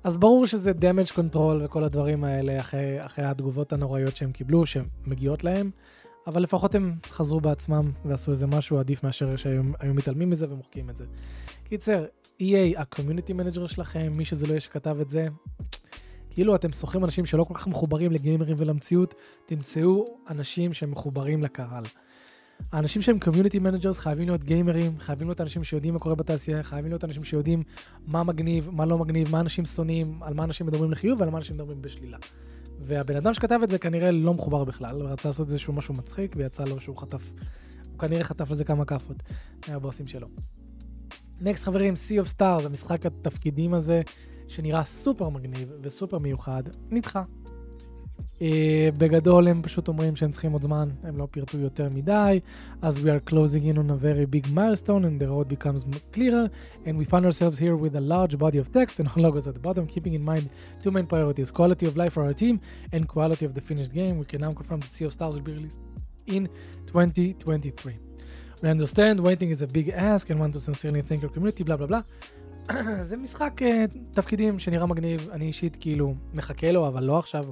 אז 0.04 0.18
ברור 0.18 0.48
שזה 0.48 0.72
damage 0.72 1.12
control 1.12 1.64
וכל 1.64 1.84
הדברים 1.84 2.24
האלה 2.24 2.60
אחרי, 2.60 3.06
אחרי 3.06 3.26
התגובות 3.26 3.74
הנוראיות 3.74 4.16
שהם 4.16 4.32
קיבלו, 4.32 4.66
שמגיעות 4.66 5.44
להם. 5.44 5.72
אבל 6.28 6.42
לפחות 6.42 6.76
הם 6.76 6.96
חזרו 7.10 7.42
בעצמם 7.42 7.92
ועשו 8.06 8.32
איזה 8.32 8.48
משהו 8.48 8.80
עדיף 8.80 9.04
מאשר 9.04 9.36
שהיו 9.36 9.64
מתעלמים 9.84 10.30
מזה 10.30 10.54
ומוחקים 10.54 10.90
את 10.90 10.98
זה. 10.98 11.06
קיצר, 11.64 12.06
EA, 12.42 12.78
ה 12.78 12.83
community 12.83 13.34
manager 13.34 13.68
שלכם, 13.68 14.12
מי 14.16 14.26
שזה 14.26 14.48
לא 14.48 14.52
יהיה 14.52 14.60
שכתב 14.60 14.98
את 15.02 15.10
זה, 15.10 15.24
כאילו 16.30 16.56
אתם 16.56 16.72
שוכרים 16.72 17.06
אנשים 17.06 17.26
שלא 17.26 17.44
כל 17.44 17.54
כך 17.54 17.68
מחוברים 17.68 18.12
לגיימרים 18.12 18.56
ולמציאות, 18.60 19.16
תמצאו 19.46 20.06
אנשים 20.30 20.74
שהם 20.74 20.92
מחוברים 20.92 21.44
לקהל. 21.44 21.84
האנשים 22.72 23.02
שהם 23.02 23.20
community 23.20 23.60
managers 23.60 23.98
חייבים 23.98 24.28
להיות 24.28 24.44
גיימרים, 24.44 25.00
חייבים 25.00 25.28
להיות 25.28 25.42
אנשים 25.42 25.64
שיודעים 25.64 25.94
מה 25.94 26.00
קורה 26.00 26.16
בתעשייה, 26.16 26.64
חייבים 26.64 26.92
להיות 26.92 27.04
אנשים 27.04 27.24
שיודעים 27.24 27.64
מה 28.08 28.24
מגניב, 28.24 28.70
מה 28.72 28.86
לא 28.86 28.98
מגניב, 28.98 29.32
מה 29.32 29.40
אנשים 29.40 29.66
שונאים, 29.66 30.24
על 30.24 30.34
מה 30.34 30.44
אנשים 30.44 30.68
מדברים 30.68 30.92
לחיוב 30.92 31.22
ועל 31.22 31.30
מה 31.30 31.38
אנשים 31.38 31.56
מדברים 31.56 31.82
בשלילה. 31.82 32.18
והבן 32.80 33.16
אדם 33.16 33.34
שכתב 33.34 33.60
את 33.64 33.70
זה 33.70 33.78
כנראה 33.78 34.12
לא 34.12 34.34
מחובר 34.34 34.64
בכלל, 34.64 35.02
ורצה 35.02 35.30
לעשות 35.30 35.48
איזשהו 35.48 35.74
משהו 35.74 35.94
מצחיק, 35.94 36.36
ויצא 36.38 36.64
לו 36.64 36.80
שהוא 36.80 36.98
חטף, 36.98 37.32
הוא 37.92 38.00
כנראה 38.00 38.24
חטף 38.24 38.50
על 38.50 38.56
זה 38.56 38.64
כמה 38.64 38.86
כאפות, 38.86 39.24
מהבוסים 39.70 40.08
שלו. 40.08 40.28
Next 41.42 41.64
חברים, 41.64 41.94
Sea 41.94 42.26
of 42.26 42.30
Stars, 42.38 42.66
המשחק 42.66 43.06
התפקידים 43.06 43.74
הזה, 43.74 44.02
שנראה 44.48 44.84
סופר 44.84 45.30
מגניב 45.30 45.72
וסופר 45.82 46.18
מיוחד, 46.18 46.64
נדחה. 46.90 47.24
Uh, 48.39 48.99
בגדול 48.99 49.49
הם 49.49 49.63
פשוט 49.63 49.89
אומרים 49.89 50.17
שהם 50.17 50.31
צריכים 50.31 50.53
עוד 50.53 50.63
זמן, 50.63 50.89
הם 51.03 51.19
לא 51.19 51.29
פירטו 51.31 51.59
יותר 51.59 51.89
מדי, 51.95 52.41
אז 52.83 52.97
we 52.99 53.01
are 53.01 53.31
closing 53.31 53.73
in 53.73 53.77
on 53.77 53.91
a 53.91 53.97
very 54.03 54.27
big 54.27 54.49
milestone 54.49 55.05
and 55.05 55.21
the 55.21 55.29
road 55.29 55.49
becomes 55.49 55.85
clearer 56.13 56.51
and 56.85 56.99
we 56.99 57.05
find 57.05 57.25
ourselves 57.25 57.59
here 57.59 57.77
with 57.77 57.95
a 57.95 58.01
large 58.01 58.37
body 58.37 58.59
of 58.59 58.73
text 58.73 58.99
and 59.01 59.09
logos 59.17 59.47
at 59.47 59.55
the 59.55 59.61
bottom, 59.61 59.87
keeping 59.87 60.15
in 60.15 60.25
mind 60.33 60.45
two 60.83 60.91
main 60.91 61.07
priorities, 61.07 61.51
quality 61.51 61.87
of 61.87 61.97
life 61.97 62.13
for 62.17 62.23
our 62.25 62.35
team 62.43 62.61
and 62.93 63.03
quality 63.15 63.45
of 63.49 63.53
the 63.55 63.61
finished 63.71 63.93
game. 64.01 64.15
We 64.19 64.27
can 64.33 64.41
now 64.41 64.53
confirm 64.61 64.81
that 64.81 64.91
Sea 64.97 65.07
of 65.09 65.13
Stars 65.13 65.35
will 65.35 65.47
be 65.51 65.55
released 65.59 65.81
in 66.27 66.43
2023. 66.87 67.99
We 68.63 68.69
understand 68.69 69.21
waiting 69.21 69.51
is 69.51 69.63
a 69.63 69.67
big 69.79 69.89
ask 69.91 70.25
and 70.31 70.41
want 70.41 70.53
to 70.55 70.61
sincerely 70.61 71.03
thank 71.03 71.21
your 71.23 71.31
community, 71.31 71.63
blah 71.69 71.77
blah 71.77 71.91
blah. 71.93 72.03
זה 73.10 73.18
משחק 73.18 73.62
uh, 73.62 73.98
תפקידים 74.12 74.60
שנראה 74.60 74.86
מגניב, 74.86 75.30
אני 75.32 75.46
אישית 75.46 75.78
כאילו 75.80 76.16
מחכה 76.34 76.72
לו, 76.72 76.88
אבל 76.88 77.04
לא 77.04 77.20
עכשיו, 77.20 77.44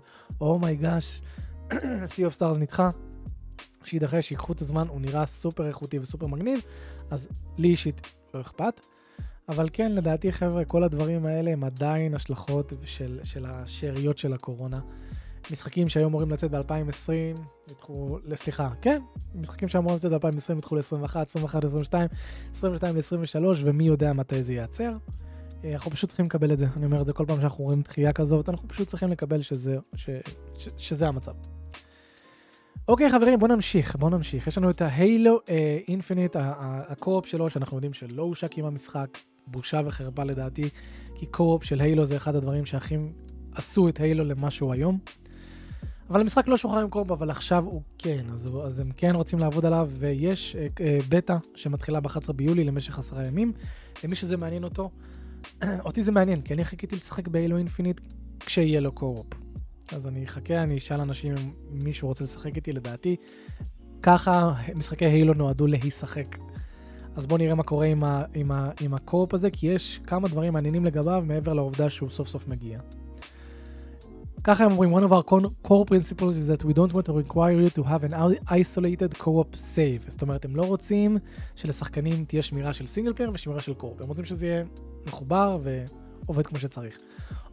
אומייגאש, 0.42 1.22
Sea 2.14 2.32
of 2.32 2.40
Stars 2.40 2.58
נדחה. 2.60 2.90
שיידחה, 3.84 4.22
שיקחו 4.22 4.54
את 4.54 4.62
הזמן, 4.62 4.88
הוא 4.88 5.02
נראה 5.02 5.26
סופר 5.26 5.68
איכותי 5.68 6.00
וסופר 6.00 6.28
מגניב, 6.28 6.60
אז 7.12 7.28
לי 7.58 7.68
אישית 7.68 8.02
לא 8.34 8.42
אכפת. 8.42 8.82
אבל 9.50 9.70
כן, 9.74 9.92
לדעתי, 9.92 10.32
חבר'ה, 10.32 10.66
כל 10.66 10.84
הדברים 10.84 11.26
האלה 11.26 11.52
הם 11.52 11.64
עדיין 11.64 12.16
השלכות 12.16 12.74
של, 12.84 13.20
של 13.24 13.46
השאריות 13.46 14.18
של 14.18 14.34
הקורונה. 14.34 14.80
משחקים 15.52 15.90
שהיו 15.90 16.08
אמורים 16.08 16.32
לצאת 16.32 16.52
ב-2020, 16.52 17.42
נדחו, 17.72 18.18
סליחה, 18.36 18.70
כן, 18.82 19.02
משחקים 19.36 19.70
שהיו 19.70 19.82
אמורים 19.82 19.98
לצאת 19.98 20.12
ב-2020 20.12 20.54
נדחו 20.56 20.76
ל-21, 20.76 21.20
21 21.28 21.64
ל-22, 21.64 21.94
22 22.52 22.96
ל-23, 22.96 23.58
ומי 23.64 23.84
יודע 23.84 24.14
מתי 24.14 24.44
זה 24.44 24.54
ייעצר. 24.54 24.98
אה, 25.64 25.74
אנחנו 25.74 25.92
פשוט 25.92 26.10
צריכים 26.10 26.26
לקבל 26.26 26.54
את 26.54 26.58
זה, 26.58 26.68
אני 26.78 26.86
אומר 26.86 27.02
את 27.02 27.06
זה 27.06 27.14
כל 27.14 27.26
פעם 27.28 27.42
שאנחנו 27.42 27.64
רואים 27.64 27.82
דחייה 27.82 28.14
כזאת, 28.14 28.50
אנחנו 28.50 28.68
פשוט 28.68 28.88
צריכים 28.88 29.10
לקבל 29.10 29.42
שזה, 29.42 29.78
ש, 29.96 30.10
ש, 30.58 30.70
שזה 30.78 31.08
המצב. 31.08 31.34
אוקיי 32.88 33.10
חברים, 33.10 33.40
בואו 33.40 33.56
נמשיך, 33.56 33.96
בואו 33.96 34.10
נמשיך. 34.10 34.48
יש 34.48 34.58
לנו 34.58 34.70
את 34.70 34.82
ה 34.82 34.93
Halo 34.93 35.40
Infinite, 35.88 36.36
ה 36.40 36.54
co-op 36.54 37.26
שלו, 37.26 37.50
שאנחנו 37.50 37.78
יודעים 37.78 37.94
שלא 37.94 38.24
הושק 38.24 38.58
עם 38.58 38.66
המשחק, 38.66 39.18
בושה 39.48 39.82
וחרפה 39.86 40.24
לדעתי, 40.24 40.70
כי 41.16 41.26
co-op 41.26 41.64
של 41.64 41.82
Halo 41.82 42.06
זה 42.06 42.18
אחד 42.18 42.36
הדברים 42.36 42.66
שהכי 42.66 42.96
עשו 43.56 43.90
את 43.90 44.00
Halo 44.00 44.24
למה 44.24 44.52
שהוא 44.52 44.74
היום. 44.74 45.00
אבל 46.10 46.22
המשחק 46.22 46.48
לא 46.48 46.58
שוחרר 46.58 46.80
עם 46.80 46.90
co-op, 46.90 47.12
אבל 47.12 47.30
עכשיו 47.30 47.64
הוא 47.66 47.82
כן, 47.98 48.26
אז, 48.34 48.50
אז 48.66 48.80
הם 48.80 48.92
כן 48.96 49.16
רוצים 49.16 49.40
לעבוד 49.40 49.66
עליו, 49.66 49.90
ויש 49.94 50.56
אה, 50.56 50.80
אה, 50.80 51.06
בטא 51.10 51.38
שמתחילה 51.56 52.00
ב-11 52.00 52.34
ביולי 52.34 52.64
למשך 52.64 53.00
עשרה 53.00 53.28
ימים. 53.28 53.54
למי 54.04 54.16
שזה 54.16 54.38
מעניין 54.38 54.64
אותו, 54.64 54.90
אותי 55.86 56.04
זה 56.04 56.12
מעניין, 56.12 56.42
כי 56.42 56.54
אני 56.54 56.66
חיכיתי 56.66 56.96
לשחק 56.96 57.28
ב 57.28 57.34
Halo 57.34 57.58
Infinite 57.58 58.02
כשיהיה 58.40 58.80
לו 58.80 58.92
co-op. 58.92 59.28
אז 59.94 60.08
אני 60.08 60.26
אחכה, 60.26 60.64
אני 60.64 60.78
אשאל 60.78 61.02
אנשים 61.02 61.36
אם 61.38 61.80
מישהו 61.84 62.08
רוצה 62.08 62.24
לשחק 62.24 62.56
איתי, 62.56 62.74
לדעתי. 62.74 63.16
ככה 64.02 64.54
משחקי 64.76 65.06
Halo 65.06 65.34
נועדו 65.34 65.68
להישחק. 65.68 66.38
אז 67.16 67.26
בואו 67.26 67.38
נראה 67.38 67.56
מה 67.56 67.64
קורה 67.64 67.86
עם, 67.86 68.04
ה, 68.04 68.24
עם, 68.34 68.52
ה, 68.52 68.72
עם 68.82 68.94
ה 68.94 69.01
co-op 69.01 69.34
הזה, 69.34 69.50
כי 69.52 69.68
יש 69.68 70.00
כמה 70.08 70.28
דברים 70.28 70.54
מעניינים 70.54 70.86
לגביו 70.86 71.24
מעבר 71.26 71.54
לעובדה 71.54 71.90
שהוא 71.90 72.10
סוף 72.10 72.28
סוף 72.28 72.48
מגיע. 72.48 72.80
ככה 74.44 74.66
הם 74.66 74.72
אומרים, 74.72 74.96
one 74.96 75.02
of 75.02 75.12
our 75.12 75.24
core 75.68 75.86
principles 75.86 76.36
is 76.38 76.48
that 76.48 76.64
we 76.64 76.74
don't 76.74 76.94
want 76.94 77.06
to 77.06 77.14
require 77.14 77.60
you 77.62 77.70
to 77.70 77.84
have 77.84 78.04
an 78.04 78.14
isolated 78.50 79.18
co-op 79.18 79.56
save. 79.56 80.12
זאת 80.12 80.22
אומרת, 80.22 80.46
הם 80.46 80.56
לא 80.56 80.62
רוצים 80.62 81.18
שלשחקנים 81.56 82.26
תהיה 82.26 82.42
שמירה 82.42 82.74
של 82.74 82.86
single 82.86 83.14
player 83.14 83.32
ושמירה 83.34 83.62
של 83.62 83.74
co-op. 83.74 84.02
הם 84.02 84.08
רוצים 84.08 84.26
שזה 84.26 84.46
יהיה 84.46 84.64
מחובר 85.06 85.58
ועובד 86.26 86.48
כמו 86.48 86.60
שצריך. 86.60 86.98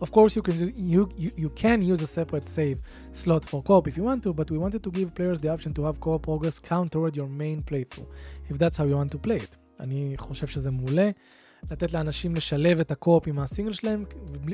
Of 0.03 0.07
course, 0.07 0.37
you 0.37 0.43
can, 0.43 0.53
you, 0.77 1.09
you, 1.17 1.31
you 1.45 1.51
can 1.63 1.83
use 1.83 2.03
a 2.03 2.07
separate 2.07 2.47
save 2.49 2.79
slot 3.13 3.45
for 3.45 3.63
co-op 3.63 3.89
if 3.89 3.97
you 3.97 4.05
want 4.05 4.23
to, 4.27 4.33
but 4.33 4.51
we 4.51 4.59
wanted 4.59 4.83
to 4.87 4.91
give 4.91 5.09
players 5.19 5.39
the 5.41 5.49
option 5.55 5.73
to 5.77 5.83
have 5.87 5.97
co-op 6.01 6.23
progress 6.23 6.59
count 6.59 6.89
toward 6.93 7.17
your 7.17 7.29
main 7.43 7.59
playthrough, 7.71 8.09
if 8.51 8.57
that's 8.59 8.77
how 8.79 8.85
you 8.91 8.97
want 8.97 9.11
to 9.17 9.19
play 9.29 9.39
it. 9.39 9.57
אני 9.81 10.15
חושב 10.17 10.47
שזה 10.47 10.71
מעולה, 10.71 11.11
לתת 11.71 11.93
לאנשים 11.93 12.35
לשלב 12.35 12.81
את 12.81 12.91
ה 12.91 12.97
co-op 12.97 13.29
עם 13.29 13.39
הסינגל 13.39 13.73
שלהם, 13.73 14.05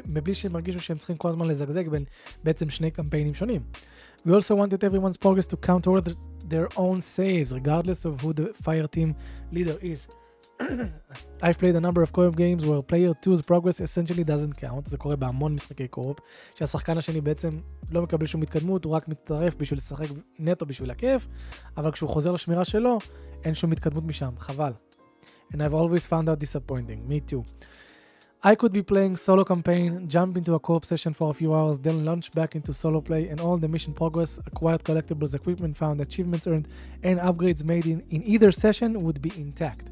מבלי 0.07 0.35
שהם 0.35 0.55
ירגישו 0.55 0.81
שהם 0.81 0.99
צריכים 0.99 1.17
כל 1.17 1.29
הזמן 1.29 1.47
לזגזג 1.47 1.88
בין 1.88 2.05
בעצם 2.45 2.71
שני 2.71 2.90
קמפיינים 2.90 3.35
שונים. 3.35 3.62
We 4.26 4.31
also 4.31 4.55
wanted 4.55 4.85
everyone's 4.85 5.17
progress 5.17 5.47
to 5.47 5.57
count 5.57 5.83
toward 5.85 6.05
their 6.52 6.69
own 6.76 7.00
saves, 7.00 7.49
regardless 7.59 8.05
of 8.05 8.12
who 8.21 8.33
the 8.38 8.47
fire 8.64 8.88
team 8.97 9.11
leader 9.52 9.76
is. 9.93 10.00
I've 11.45 11.59
played 11.62 11.76
a 11.81 11.83
number 11.87 12.02
of 12.02 12.12
co-op 12.12 12.37
games 12.37 12.62
where 12.67 12.83
player 12.83 13.12
2's 13.25 13.43
progress 13.50 13.81
essentially 13.81 14.25
doesn't 14.25 14.57
count, 14.57 14.88
זה 14.88 14.99
קורה 14.99 15.17
בהמון 15.17 15.55
משחקי 15.55 15.87
co-op, 15.97 16.21
שהשחקן 16.55 16.99
השני 16.99 17.21
בעצם 17.21 17.50
לא 17.90 18.02
מקבל 18.02 18.26
שום 18.26 18.43
התקדמות, 18.43 18.85
הוא 18.85 18.93
רק 18.93 19.09
מצטרף 19.09 19.55
בשביל 19.55 19.79
לשחק 19.79 20.07
נטו 20.38 20.67
בשביל 20.67 20.90
הכיף, 20.90 21.29
אבל 21.76 21.90
כשהוא 21.90 22.11
חוזר 22.11 22.33
לשמירה 22.33 22.64
שלו, 22.64 22.99
אין 23.45 23.55
שום 23.55 23.73
התקדמות 23.73 24.05
משם, 24.05 24.31
חבל. 24.38 24.73
And 25.51 25.62
I've 25.63 25.74
always 25.74 26.08
found 26.08 26.27
that 26.27 26.39
disappointing, 26.39 27.08
me 27.08 27.20
too. 27.22 27.44
I 28.44 28.54
could 28.54 28.72
be 28.72 28.84
playing 28.84 29.18
solo 29.18 29.44
campaign, 29.44 30.08
jump 30.08 30.38
into 30.38 30.54
a 30.54 30.60
co-op 30.60 30.86
session 30.86 31.13
for 31.13 31.32
a 31.32 31.34
few 31.34 31.56
hours, 31.56 31.80
then 31.80 32.06
launch 32.06 32.32
back 32.32 32.56
into 32.56 32.74
solo 32.74 33.01
play, 33.01 33.27
and 33.30 33.42
all 33.42 33.58
the 33.58 33.68
mission 33.68 33.92
progress, 33.92 34.39
acquired 34.46 34.84
collectibles, 34.84 35.34
equipment 35.34 35.75
found, 35.75 36.00
achievements 36.00 36.46
earned, 36.46 36.68
and 37.01 37.20
upgrades 37.20 37.63
made 37.63 37.88
in, 37.88 38.04
in 38.12 38.22
either 38.27 38.51
session 38.51 39.00
would 39.00 39.20
be 39.20 39.32
intact. 39.36 39.88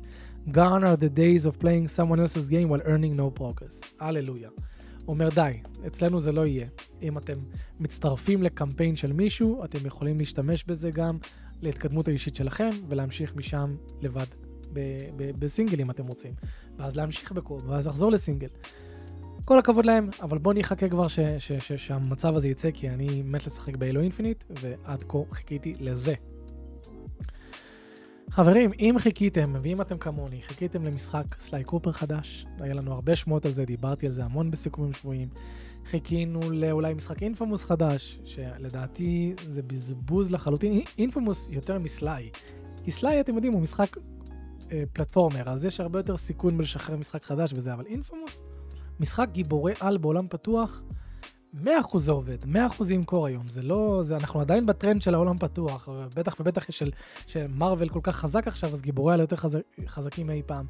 Gone 0.52 0.84
are 0.84 0.98
the 0.98 1.10
days 1.10 1.48
of 1.48 1.58
playing 1.58 1.88
someone 1.88 2.20
else's 2.20 2.48
game 2.48 2.70
while 2.70 2.84
earning 2.86 3.16
no 3.16 3.32
progress. 3.32 3.82
הללויה. 4.00 4.50
אומר 5.08 5.30
די, 5.30 5.54
אצלנו 5.88 6.20
זה 6.20 6.32
לא 6.32 6.46
יהיה. 6.46 6.68
אם 7.02 7.18
אתם 7.18 7.38
מצטרפים 7.80 8.44
לקמפיין 8.44 8.96
של 8.96 9.14
מישהו, 9.14 9.64
אתם 9.64 9.86
יכולים 9.86 10.18
להשתמש 10.18 10.64
בזה 10.64 10.92
גם 10.92 11.18
להתקדמות 11.62 12.08
האישית 12.08 12.36
שלכם, 12.36 12.70
ולהמשיך 12.88 13.36
משם 13.36 13.76
לבד 14.02 14.26
בסינגל 15.39 15.81
אם 15.81 15.91
אתם 15.91 16.07
רוצים. 16.07 16.33
ואז 16.79 16.97
להמשיך 16.97 17.33
בקוב, 17.33 17.69
ואז 17.69 17.87
לחזור 17.87 18.11
לסינגל. 18.13 18.49
כל 19.45 19.59
הכבוד 19.59 19.85
להם, 19.85 20.11
אבל 20.23 20.39
בואו 20.39 20.59
נחכה 20.59 20.89
כבר 20.89 21.09
ש- 21.09 21.21
ש- 21.39 21.53
ש- 21.53 21.73
שהמצב 21.73 22.37
הזה 22.37 22.49
יצא, 22.49 22.71
כי 22.71 22.89
אני 22.89 23.23
מת 23.23 23.47
לשחק 23.47 23.77
באלו 23.77 24.01
אינפיניט, 24.01 24.45
ועד 24.51 25.05
כה 25.09 25.19
חיכיתי 25.31 25.73
לזה. 25.81 26.15
חברים, 28.31 28.71
אם 28.79 28.97
חיכיתם, 28.99 29.55
ואם 29.63 29.81
אתם 29.81 29.99
כמוני, 29.99 30.43
חיכיתם 30.43 30.85
למשחק 30.85 31.25
Sly 31.39 31.65
Cooper 31.65 31.93
חדש, 31.93 32.47
היה 32.61 32.75
לנו 32.75 32.93
הרבה 32.93 33.17
שמועות 33.17 33.47
על 33.47 33.53
זה, 33.53 33.65
דיברתי 33.65 34.07
על 34.07 34.13
זה 34.13 34.25
המון 34.25 34.51
בסיכומים 34.51 34.93
שבועיים. 34.93 35.29
חיכינו 35.87 36.41
לאולי 36.51 36.95
משחק 36.95 37.23
Infamous 37.23 37.65
חדש, 37.65 38.19
שלדעתי 38.25 39.35
זה 39.49 39.63
בזבוז 39.63 40.31
לחלוטין, 40.31 40.81
Infamous 40.99 41.49
יותר 41.53 41.79
מ 41.79 41.89
Sly. 41.89 42.31
כי 42.85 42.93
Sly, 42.93 43.21
אתם 43.21 43.35
יודעים, 43.35 43.53
הוא 43.53 43.63
משחק 43.63 43.97
אה, 44.73 44.83
platformer, 44.93 45.49
אז 45.49 45.65
יש 45.65 45.81
הרבה 45.81 45.99
יותר 45.99 46.17
סיכון 46.17 46.59
בלשחרר 46.59 46.97
משחק 46.97 47.25
חדש 47.25 47.53
וזה, 47.55 47.73
אבל 47.73 47.87
Infamous, 47.87 48.43
משחק 49.01 49.29
גיבורי 49.33 49.73
על 49.81 49.99
בעולם 49.99 50.29
פתוח, 50.29 50.83
100% 51.55 51.69
זה 51.97 52.13
עובד, 52.13 52.45
100% 52.45 52.47
זה 52.81 52.95
ימכור 52.95 53.27
היום, 53.27 53.47
זה 53.47 53.63
לא, 53.63 54.01
זה, 54.03 54.17
אנחנו 54.17 54.41
עדיין 54.41 54.67
בטרנד 54.67 55.03
של 55.03 55.15
העולם 55.15 55.39
פתוח, 55.39 55.89
בטח 56.17 56.35
ובטח 56.41 56.71
של, 56.71 56.91
שמרוויל 57.27 57.89
כל 57.89 58.01
כך 58.03 58.17
חזק 58.17 58.49
עכשיו, 58.49 58.73
אז 58.73 58.83
גיבורי 58.83 59.15
על 59.15 59.21
יותר 59.21 59.37
חזק, 59.37 59.61
חזקים 59.87 60.27
מאי 60.27 60.43
פעם. 60.47 60.67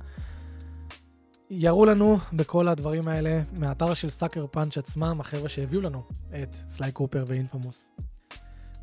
יראו 1.51 1.85
לנו 1.85 2.17
בכל 2.33 2.69
הדברים 2.69 3.09
האלה 3.09 3.43
מהאתר 3.59 3.95
של 3.95 4.11
סאקר 4.11 4.47
פאנץ' 4.47 4.79
עצמם, 4.79 5.21
החבר'ה 5.21 5.49
שהביאו 5.49 5.83
לנו 5.83 6.03
את 6.43 6.55
סליי 6.55 6.93
קופר 6.93 7.25
ואינפומוס. 7.27 7.93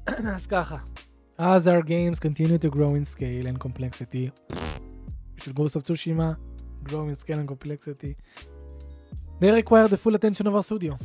אז 0.36 0.48
ככה, 0.48 0.78
as 1.40 1.68
our 1.68 1.82
games 1.82 2.20
continue 2.20 2.58
to 2.58 2.70
grow 2.70 2.96
in 2.96 3.06
scale 3.06 3.46
and 3.48 3.60
complexity, 3.60 4.56
של 5.37 5.53
Ghost 5.53 5.77
of 5.77 5.83
Tsushima, 5.83 6.37
grow 6.89 7.09
in 7.09 7.15
scale 7.15 7.39
and 7.39 7.49
complexity, 7.49 8.17
they 9.41 9.51
require 9.51 9.89
the 9.89 9.97
full 9.97 10.15
attention 10.15 10.47
of 10.47 10.55
our 10.55 10.63
studio. 10.63 10.97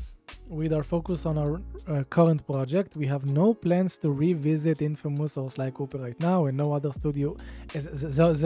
With 0.61 0.73
our 0.77 0.83
focus 0.83 1.19
on 1.29 1.35
our 1.43 1.53
uh, 1.55 2.03
current 2.15 2.41
project, 2.51 2.89
we 3.01 3.07
have 3.13 3.23
no 3.41 3.47
plans 3.65 3.91
to 4.03 4.07
revisit 4.23 4.77
Infamous 4.89 5.33
or 5.39 5.49
Sly 5.55 5.69
Cooper 5.77 5.99
right 6.05 6.19
now, 6.19 6.39
and 6.47 6.55
no 6.63 6.67
other 6.77 6.91
studio, 6.91 7.35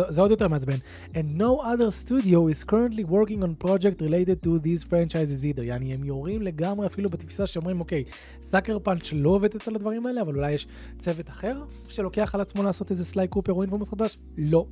זה 0.07 0.21
עוד 0.21 0.31
יותר 0.31 0.47
מעצבן, 0.47 0.77
and 1.13 1.37
no 1.37 1.59
other 1.59 1.91
studio 1.91 2.47
is 2.47 2.63
currently 2.63 3.03
working 3.03 3.43
on 3.43 3.67
project 3.67 4.01
related 4.01 4.43
to 4.43 4.59
these 4.59 4.83
franchises 4.83 5.45
either. 5.45 5.63
יעני, 5.63 5.93
הם 5.93 6.03
יורים 6.03 6.41
לגמרי 6.41 6.87
אפילו 6.87 7.09
בתפיסה 7.09 7.47
שאומרים, 7.47 7.79
אוקיי, 7.79 8.03
סאקר 8.41 8.79
פאנץ' 8.79 9.09
לא 9.13 9.29
עובדת 9.29 9.67
על 9.67 9.75
הדברים 9.75 10.05
האלה, 10.05 10.21
אבל 10.21 10.35
אולי 10.35 10.51
יש 10.51 10.67
צוות 10.99 11.29
אחר 11.29 11.63
שלוקח 11.89 12.35
על 12.35 12.41
עצמו 12.41 12.63
לעשות 12.63 12.91
איזה 12.91 13.05
סליי 13.05 13.27
קופר 13.27 13.53
או 13.53 13.61
אינפומוס 13.61 13.89
חדש? 13.89 14.17
לא. 14.37 14.65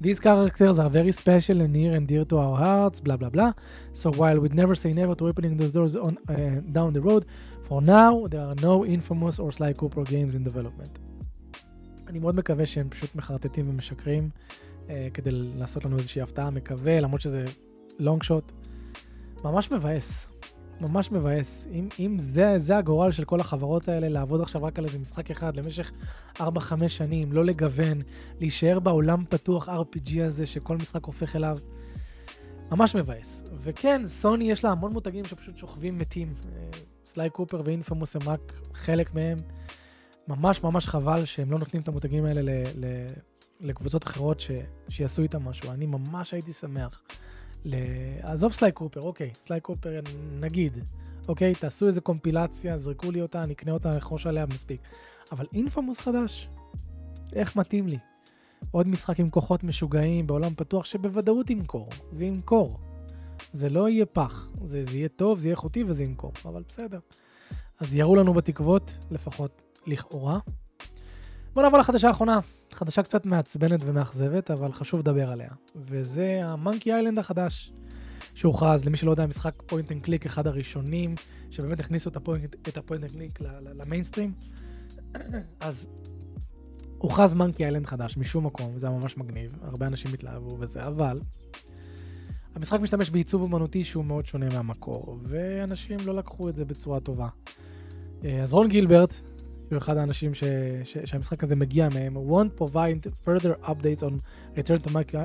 These 0.00 0.18
characters 0.18 0.78
are 0.78 0.88
very 0.88 1.12
special 1.12 1.60
and 1.60 1.72
near 1.74 1.92
and 1.96 2.08
dear 2.08 2.24
to 2.30 2.36
our 2.44 2.56
hearts, 2.64 2.98
blah 3.06 3.18
blah 3.20 3.28
blah. 3.36 3.52
So 3.92 4.06
while 4.20 4.38
we'd 4.42 4.54
never 4.62 4.74
say 4.82 4.90
never 5.02 5.14
to 5.20 5.24
opening 5.30 5.54
those 5.60 5.72
doors 5.78 5.94
on 6.06 6.14
uh, 6.28 6.60
down 6.78 6.90
the 6.96 7.02
road, 7.08 7.22
for 7.68 7.78
now 7.82 8.26
there 8.32 8.44
are 8.50 8.58
no 8.70 8.74
infamous 8.96 9.36
or 9.42 9.48
Sly 9.52 9.72
Cooper 9.80 10.04
games 10.04 10.34
in 10.34 10.42
development. 10.42 10.98
אני 12.06 12.18
מאוד 12.18 12.34
מקווה 12.34 12.66
שהם 12.66 12.88
פשוט 12.88 13.14
מחרטטים 13.14 13.70
ומשקרים 13.70 14.30
uh, 14.86 14.90
כדי 15.14 15.30
לעשות 15.32 15.84
לנו 15.84 15.98
איזושהי 15.98 16.22
הפתעה, 16.22 16.50
מקווה, 16.50 17.00
למרות 17.00 17.20
שזה 17.20 17.44
לונג 17.98 18.22
שוט. 18.22 18.52
ממש 19.44 19.70
מבאס. 19.72 20.28
ממש 20.80 21.12
מבאס. 21.12 21.66
אם, 21.72 21.88
אם 21.98 22.16
זה, 22.18 22.54
זה 22.56 22.76
הגורל 22.76 23.10
של 23.12 23.24
כל 23.24 23.40
החברות 23.40 23.88
האלה, 23.88 24.08
לעבוד 24.08 24.40
עכשיו 24.40 24.64
רק 24.64 24.78
על 24.78 24.84
איזה 24.84 24.98
משחק 24.98 25.30
אחד 25.30 25.56
למשך 25.56 25.92
4-5 26.38 26.42
שנים, 26.88 27.32
לא 27.32 27.44
לגוון, 27.44 28.00
להישאר 28.40 28.80
בעולם 28.80 29.24
פתוח 29.28 29.68
RPG 29.68 30.22
הזה 30.22 30.46
שכל 30.46 30.76
משחק 30.76 31.04
הופך 31.04 31.36
אליו, 31.36 31.58
ממש 32.72 32.94
מבאס. 32.94 33.44
וכן, 33.56 34.02
סוני 34.06 34.50
יש 34.50 34.64
לה 34.64 34.70
המון 34.70 34.92
מותגים 34.92 35.24
שפשוט 35.24 35.56
שוכבים 35.56 35.98
מתים. 35.98 36.34
סליי 37.06 37.30
קופר 37.30 37.62
ואינפמוס 37.64 38.16
הם 38.16 38.22
רק 38.26 38.52
חלק 38.74 39.14
מהם. 39.14 39.38
ממש 40.28 40.62
ממש 40.62 40.86
חבל 40.86 41.24
שהם 41.24 41.50
לא 41.50 41.58
נותנים 41.58 41.82
את 41.82 41.88
המותגים 41.88 42.24
האלה 42.24 42.42
ל, 42.42 42.50
ל, 42.74 43.06
לקבוצות 43.60 44.04
אחרות 44.04 44.40
ש, 44.40 44.50
שיעשו 44.88 45.22
איתם 45.22 45.44
משהו. 45.44 45.70
אני 45.70 45.86
ממש 45.86 46.34
הייתי 46.34 46.52
שמח. 46.52 47.02
עזוב 48.22 48.52
Sly 48.52 48.72
Cooper, 48.72 49.00
אוקיי, 49.00 49.30
Sly 49.34 49.60
Cooper 49.60 50.00
נגיד, 50.40 50.78
אוקיי, 51.28 51.54
תעשו 51.54 51.86
איזה 51.86 52.00
קומפילציה, 52.00 52.78
זרקו 52.78 53.10
לי 53.10 53.22
אותה, 53.22 53.42
אני 53.42 53.52
אקנה 53.52 53.72
אותה, 53.72 53.96
נחרוש 53.96 54.26
עליה 54.26 54.46
מספיק. 54.46 54.80
אבל 55.32 55.46
Infamous 55.52 56.00
חדש, 56.00 56.48
איך 57.32 57.56
מתאים 57.56 57.86
לי. 57.86 57.98
עוד 58.70 58.88
משחק 58.88 59.20
עם 59.20 59.30
כוחות 59.30 59.64
משוגעים 59.64 60.26
בעולם 60.26 60.54
פתוח 60.54 60.84
שבוודאות 60.84 61.50
ימכור. 61.50 61.88
זה 62.12 62.24
ימכור. 62.24 62.78
זה 63.52 63.68
לא 63.68 63.88
יהיה 63.88 64.06
פח. 64.06 64.48
זה, 64.64 64.84
זה 64.84 64.96
יהיה 64.96 65.08
טוב, 65.08 65.38
זה 65.38 65.48
יהיה 65.48 65.52
איכותי 65.52 65.84
וזה 65.84 66.04
ימכור. 66.04 66.32
אבל 66.44 66.62
בסדר. 66.68 66.98
אז 67.80 67.94
יראו 67.94 68.16
לנו 68.16 68.34
בתקוות, 68.34 68.98
לפחות 69.10 69.62
לכאורה. 69.86 70.38
בואו 71.54 71.64
נעבור 71.64 71.80
לחדשה 71.80 72.08
האחרונה. 72.08 72.38
חדשה 72.72 73.02
קצת 73.02 73.26
מעצבנת 73.26 73.80
ומאכזבת, 73.84 74.50
אבל 74.50 74.72
חשוב 74.72 75.00
לדבר 75.00 75.32
עליה. 75.32 75.50
וזה 75.76 76.40
ה 76.42 76.49
Monkey 76.49 76.92
Island 76.92 77.18
החדש. 77.18 77.72
שהוכרז, 78.34 78.84
למי 78.84 78.96
שלא 78.96 79.10
יודע, 79.10 79.26
משחק 79.26 79.62
point 79.66 79.92
and 79.92 80.02
click, 80.02 80.26
אחד 80.26 80.46
הראשונים, 80.46 81.14
שבאמת 81.50 81.80
הכניסו 81.80 82.10
את 82.10 82.16
ה 82.76 82.81
point 82.81 83.04
and 83.04 83.12
click 83.12 83.38
למיינסטרים. 83.40 84.32
אז 85.60 85.86
הוכרז 86.98 87.34
Monkey 87.34 87.64
Island 87.64 87.86
חדש 87.86 88.16
משום 88.16 88.46
מקום, 88.46 88.74
וזה 88.74 88.88
היה 88.88 88.98
ממש 88.98 89.16
מגניב, 89.16 89.52
הרבה 89.62 89.86
אנשים 89.86 90.14
התלהבו 90.14 90.56
וזה, 90.60 90.82
אבל 90.82 91.20
המשחק 92.54 92.80
משתמש 92.80 93.10
בעיצוב 93.10 93.42
אומנותי 93.42 93.84
שהוא 93.84 94.04
מאוד 94.04 94.26
שונה 94.26 94.48
מהמקור, 94.48 95.18
ואנשים 95.22 95.98
לא 96.04 96.14
לקחו 96.14 96.48
את 96.48 96.56
זה 96.56 96.64
בצורה 96.64 97.00
טובה. 97.00 97.28
אה, 98.24 98.42
אז 98.42 98.52
רון 98.52 98.68
גילברט, 98.68 99.20
הוא 99.70 99.78
אחד 99.78 99.96
האנשים 99.96 100.34
ש, 100.34 100.44
ש, 100.84 100.98
שהמשחק 101.04 101.44
הזה 101.44 101.56
מגיע 101.56 101.88
מהם, 101.88 102.16
won't 102.16 102.62
provide 102.62 103.28
further 103.28 103.66
updates 103.66 104.02
on 104.02 104.12
return 104.56 104.86
to 104.86 104.90
monkey, 104.90 105.16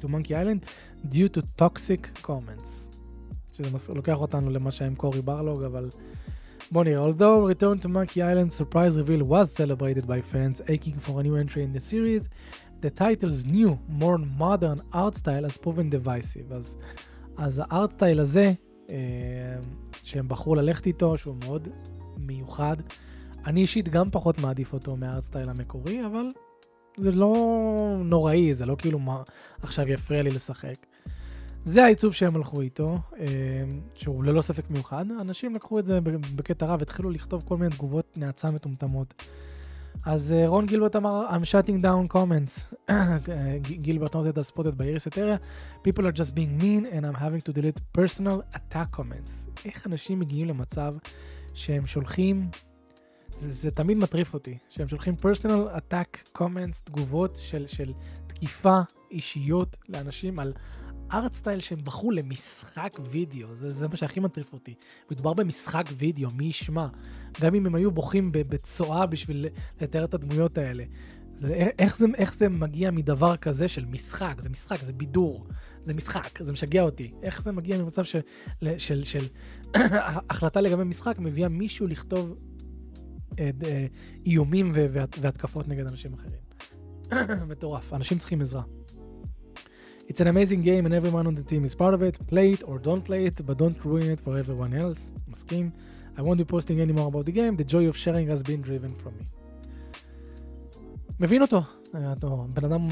to 0.00 0.08
monkey 0.08 0.34
island 0.34 0.64
due 1.08 1.28
to 1.36 1.42
toxic 1.62 2.26
comments. 2.26 2.92
שזה 3.52 3.92
לוקח 3.94 4.16
אותנו 4.16 4.50
למה 4.50 4.70
שהיה 4.70 4.88
עם 4.88 4.94
קורי 4.94 5.22
ברלוג, 5.22 5.62
אבל 5.62 5.88
בוא 6.70 6.84
נראה. 6.84 7.04
Although 7.04 7.52
return 7.52 7.82
to 7.82 7.88
monkey 7.88 8.20
island 8.20 8.52
surprise 8.52 8.96
reveal 8.96 9.24
was 9.24 9.52
celebrated 9.52 10.06
by 10.06 10.20
fans 10.32 10.60
aching 10.68 10.98
for 11.06 11.20
a 11.20 11.22
new 11.22 11.36
entry 11.36 11.62
in 11.62 11.72
the 11.76 11.80
series, 11.90 12.28
the 12.82 12.90
title's 12.90 13.44
new, 13.44 13.70
more 13.88 14.18
modern 14.18 14.78
art 14.92 15.14
style 15.16 15.44
has 15.44 15.58
proven 15.58 15.90
divisive. 15.90 16.54
אז, 16.54 16.76
אז 17.36 17.62
הארט 17.64 17.92
סטייל 17.92 18.20
הזה, 18.20 18.52
אה, 18.90 18.96
שהם 20.02 20.28
בחרו 20.28 20.54
ללכת 20.54 20.86
איתו, 20.86 21.18
שהוא 21.18 21.36
מאוד 21.44 21.68
מיוחד, 22.18 22.76
אני 23.46 23.60
אישית 23.60 23.88
גם 23.88 24.10
פחות 24.10 24.38
מעדיף 24.38 24.72
אותו 24.72 24.96
מהארט 24.96 25.24
סטייל 25.24 25.48
המקורי, 25.48 26.06
אבל 26.06 26.26
זה 26.96 27.12
לא 27.12 27.34
נוראי, 28.04 28.54
זה 28.54 28.66
לא 28.66 28.76
כאילו 28.78 28.98
מה 28.98 29.22
עכשיו 29.62 29.88
יפריע 29.88 30.22
לי 30.22 30.30
לשחק. 30.30 30.74
זה 31.64 31.84
העיצוב 31.84 32.12
שהם 32.12 32.36
הלכו 32.36 32.60
איתו, 32.60 32.98
אה, 33.18 33.26
שהוא 33.94 34.24
ללא 34.24 34.42
ספק 34.42 34.70
מיוחד. 34.70 35.04
אנשים 35.20 35.54
לקחו 35.54 35.78
את 35.78 35.86
זה 35.86 36.00
בקטע 36.36 36.66
רב, 36.66 36.82
התחילו 36.82 37.10
לכתוב 37.10 37.42
כל 37.46 37.56
מיני 37.56 37.70
תגובות 37.70 38.18
נאצה 38.18 38.50
מטומטמות. 38.50 39.14
אז 40.04 40.32
אה, 40.32 40.48
רון 40.48 40.66
גילברט 40.66 40.96
אמר, 40.96 41.28
I'm 41.28 41.44
shutting 41.44 41.84
down 41.84 42.14
comments. 42.16 42.90
גילברט 43.82 44.14
noted 44.14 44.38
as 44.38 44.46
spotted 44.46 44.76
by 44.78 44.84
Iris 44.84 45.06
area, 45.16 45.38
people 45.84 46.06
are 46.06 46.12
just 46.12 46.34
being 46.34 46.58
mean 46.62 46.86
and 46.86 47.06
I'm 47.06 47.14
having 47.14 47.40
to 47.40 47.52
delete 47.52 47.80
personal 47.98 48.42
attack 48.54 48.96
comments. 48.96 49.62
איך 49.64 49.86
אנשים 49.86 50.20
מגיעים 50.20 50.48
למצב 50.48 50.94
שהם 51.54 51.86
שולחים 51.86 52.48
זה, 53.42 53.50
זה 53.50 53.70
תמיד 53.70 53.98
מטריף 53.98 54.34
אותי, 54.34 54.58
שהם 54.70 54.88
שולחים 54.88 55.14
personal 55.14 55.76
attack 55.76 56.38
comments, 56.38 56.80
תגובות 56.84 57.36
של, 57.36 57.66
של 57.66 57.92
תקיפה 58.26 58.80
אישיות 59.10 59.76
לאנשים 59.88 60.38
על 60.38 60.52
ארט 61.12 61.32
סטייל 61.32 61.60
שהם 61.60 61.84
בחרו 61.84 62.10
למשחק 62.10 62.92
וידאו, 63.00 63.54
זה, 63.54 63.70
זה 63.70 63.88
מה 63.88 63.96
שהכי 63.96 64.20
מטריף 64.20 64.52
אותי. 64.52 64.74
מדובר 65.10 65.34
במשחק 65.34 65.84
וידאו, 65.96 66.30
מי 66.30 66.44
ישמע? 66.44 66.86
גם 67.40 67.54
אם 67.54 67.66
הם 67.66 67.74
היו 67.74 67.90
בוכים 67.90 68.30
בצואה 68.32 69.06
בשביל 69.06 69.46
לתאר 69.80 70.04
את 70.04 70.14
הדמויות 70.14 70.58
האלה. 70.58 70.84
זה, 71.34 71.70
איך, 71.78 71.96
זה, 71.96 72.06
איך 72.16 72.34
זה 72.34 72.48
מגיע 72.48 72.90
מדבר 72.90 73.36
כזה 73.36 73.68
של 73.68 73.84
משחק? 73.84 74.34
זה 74.38 74.48
משחק, 74.48 74.82
זה 74.82 74.92
בידור, 74.92 75.46
זה 75.82 75.94
משחק, 75.94 76.42
זה 76.42 76.52
משגע 76.52 76.82
אותי. 76.82 77.12
איך 77.22 77.42
זה 77.42 77.52
מגיע 77.52 77.78
ממצב 77.78 78.04
של, 78.04 78.20
של, 78.76 79.04
של, 79.04 79.26
החלטה 80.30 80.60
לגבי 80.60 80.84
משחק 80.84 81.18
מביאה 81.18 81.48
מישהו 81.48 81.86
לכתוב 81.86 82.30
אה, 82.30 82.51
איומים 84.26 84.72
והתקפות 85.20 85.68
נגד 85.68 85.86
אנשים 85.86 86.12
אחרים. 86.14 86.42
מטורף, 87.48 87.92
אנשים 87.92 88.18
צריכים 88.18 88.40
עזרה. 88.40 88.62
It's 90.08 90.20
an 90.20 90.26
amazing 90.26 90.62
game 90.62 90.84
and 90.86 90.92
everyone 90.92 91.26
on 91.26 91.34
the 91.34 91.48
team 91.50 91.64
is 91.64 91.74
part 91.74 91.94
of 91.94 92.02
it. 92.02 92.18
Play 92.28 92.52
it 92.52 92.62
or 92.64 92.78
don't 92.86 93.04
play 93.08 93.24
it, 93.28 93.46
but 93.46 93.56
don't 93.56 93.78
ruin 93.84 94.10
it 94.14 94.20
for 94.20 94.36
everyone 94.38 94.72
else. 94.74 95.10
מסכים. 95.28 95.70
I 96.16 96.20
won't 96.20 96.38
be 96.38 96.44
posting 96.44 96.78
any 96.80 96.92
more 96.92 97.08
about 97.12 97.24
the 97.24 97.32
game. 97.32 97.56
The 97.56 97.64
joy 97.64 97.84
of 97.88 97.96
sharing 97.96 98.26
has 98.28 98.42
been 98.42 98.60
driven 98.68 98.92
from 99.02 99.14
me. 99.20 99.24
מבין 101.20 101.42
אותו. 101.42 101.62
בן 102.48 102.64
אדם 102.64 102.88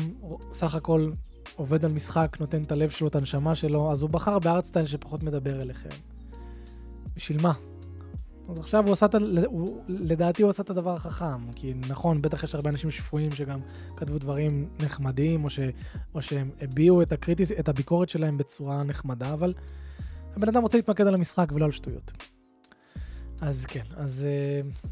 סך 0.52 0.74
הכל 0.74 1.10
עובד 1.56 1.84
על 1.84 1.92
משחק, 1.92 2.36
נותן 2.40 2.62
את 2.62 2.72
הלב 2.72 2.90
שלו, 2.90 3.08
את 3.08 3.16
הנשמה 3.16 3.54
שלו, 3.54 3.92
אז 3.92 4.02
הוא 4.02 4.10
בחר 4.10 4.38
בארטסטייל 4.38 4.86
שפחות 4.86 5.22
מדבר 5.22 5.62
אליכם. 5.62 5.88
בשביל 7.16 7.42
מה? 7.42 7.52
אז 8.48 8.58
עכשיו 8.58 8.84
הוא 8.84 8.92
עשה 8.92 9.06
את 9.06 9.14
ה... 9.14 9.18
לדעתי 9.88 10.42
הוא 10.42 10.50
עשה 10.50 10.62
את 10.62 10.70
הדבר 10.70 10.94
החכם, 10.94 11.52
כי 11.52 11.74
נכון, 11.74 12.22
בטח 12.22 12.44
יש 12.44 12.54
הרבה 12.54 12.70
אנשים 12.70 12.90
שפויים 12.90 13.32
שגם 13.32 13.60
כתבו 13.96 14.18
דברים 14.18 14.68
נחמדים, 14.80 15.44
או, 15.44 15.50
ש, 15.50 15.60
או 16.14 16.22
שהם 16.22 16.50
הביעו 16.60 17.02
את, 17.02 17.12
הקריטיס, 17.12 17.52
את 17.52 17.68
הביקורת 17.68 18.08
שלהם 18.08 18.38
בצורה 18.38 18.82
נחמדה, 18.82 19.32
אבל 19.32 19.54
הבן 20.36 20.48
אדם 20.48 20.62
רוצה 20.62 20.78
להתמקד 20.78 21.06
על 21.06 21.14
המשחק 21.14 21.52
ולא 21.54 21.64
על 21.64 21.70
שטויות. 21.70 22.12
אז 23.40 23.66
כן, 23.66 23.84
אז 23.96 24.26
uh, 24.26 24.88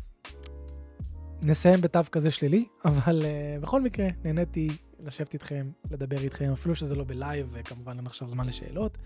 נסיים 1.43 1.81
בתו 1.81 2.01
כזה 2.13 2.31
שלילי, 2.31 2.65
אבל 2.85 3.23
uh, 3.23 3.63
בכל 3.63 3.83
מקרה, 3.83 4.09
נהניתי 4.25 4.69
לשבת 5.01 5.35
איתכם, 5.35 5.71
לדבר 5.91 6.19
איתכם, 6.19 6.53
אפילו 6.53 6.75
שזה 6.75 6.95
לא 6.95 7.05
בלייב, 7.05 7.49
וכמובן 7.53 7.97
אין 7.97 8.07
עכשיו 8.07 8.29
זמן 8.29 8.47
לשאלות. 8.47 8.99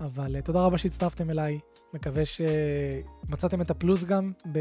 אבל 0.00 0.36
uh, 0.36 0.42
תודה 0.42 0.60
רבה 0.60 0.78
שהצטרפתם 0.78 1.30
אליי, 1.30 1.58
מקווה 1.94 2.22
שמצאתם 2.24 3.60
את 3.60 3.70
הפלוס 3.70 4.04
גם 4.04 4.32
ב... 4.52 4.58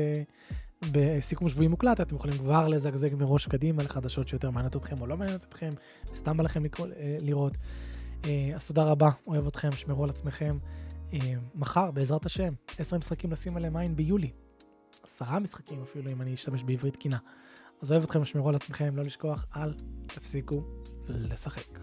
בסיכום 0.92 1.50
שבועי 1.50 1.68
מוקלט, 1.68 2.02
אתם 2.02 2.16
יכולים 2.16 2.38
כבר 2.38 2.68
לזגזג 2.68 3.16
מראש 3.16 3.48
קדימה 3.48 3.84
לחדשות 3.84 4.28
שיותר 4.28 4.50
מעניינות 4.50 4.76
אתכם 4.76 5.02
או 5.02 5.08
לא 5.08 5.18
מעניינות 5.18 5.44
אתכם, 5.44 5.70
וסתם 6.12 6.38
בא 6.38 6.44
לכם 6.44 6.66
לקרוא, 6.66 6.88
אה, 6.88 7.18
לראות. 7.22 7.58
אה, 8.26 8.52
אז 8.56 8.68
תודה 8.68 8.84
רבה, 8.84 9.10
אוהב 9.28 9.48
אתכם, 9.48 9.72
שמרו 9.72 10.04
על 10.04 10.10
עצמכם. 10.10 10.58
מחר, 11.56 11.92
בעזרת 11.92 12.26
השם, 12.26 12.54
10 12.80 12.98
משחקים 12.98 13.32
לשים 13.32 13.58
עליהם 13.58 13.78
עין 13.78 13.96
ביולי. 13.96 14.32
עשרה 15.04 15.40
משחקים 15.40 15.82
אפילו, 15.82 16.12
אם 16.12 16.22
אני 16.22 16.34
אשתמש 16.34 16.64
בעברית 16.64 16.94
תקינה. 16.94 17.18
אז 17.82 17.92
אוהב 17.92 18.04
אתכם, 18.04 18.26
שמרו 18.26 18.50
על 18.50 18.56
עצמכם, 18.56 18.96
לא 18.96 19.04
לשכוח, 19.04 19.46
אל 19.56 19.74
תפסיקו 20.08 20.64
לשחק. 21.08 21.80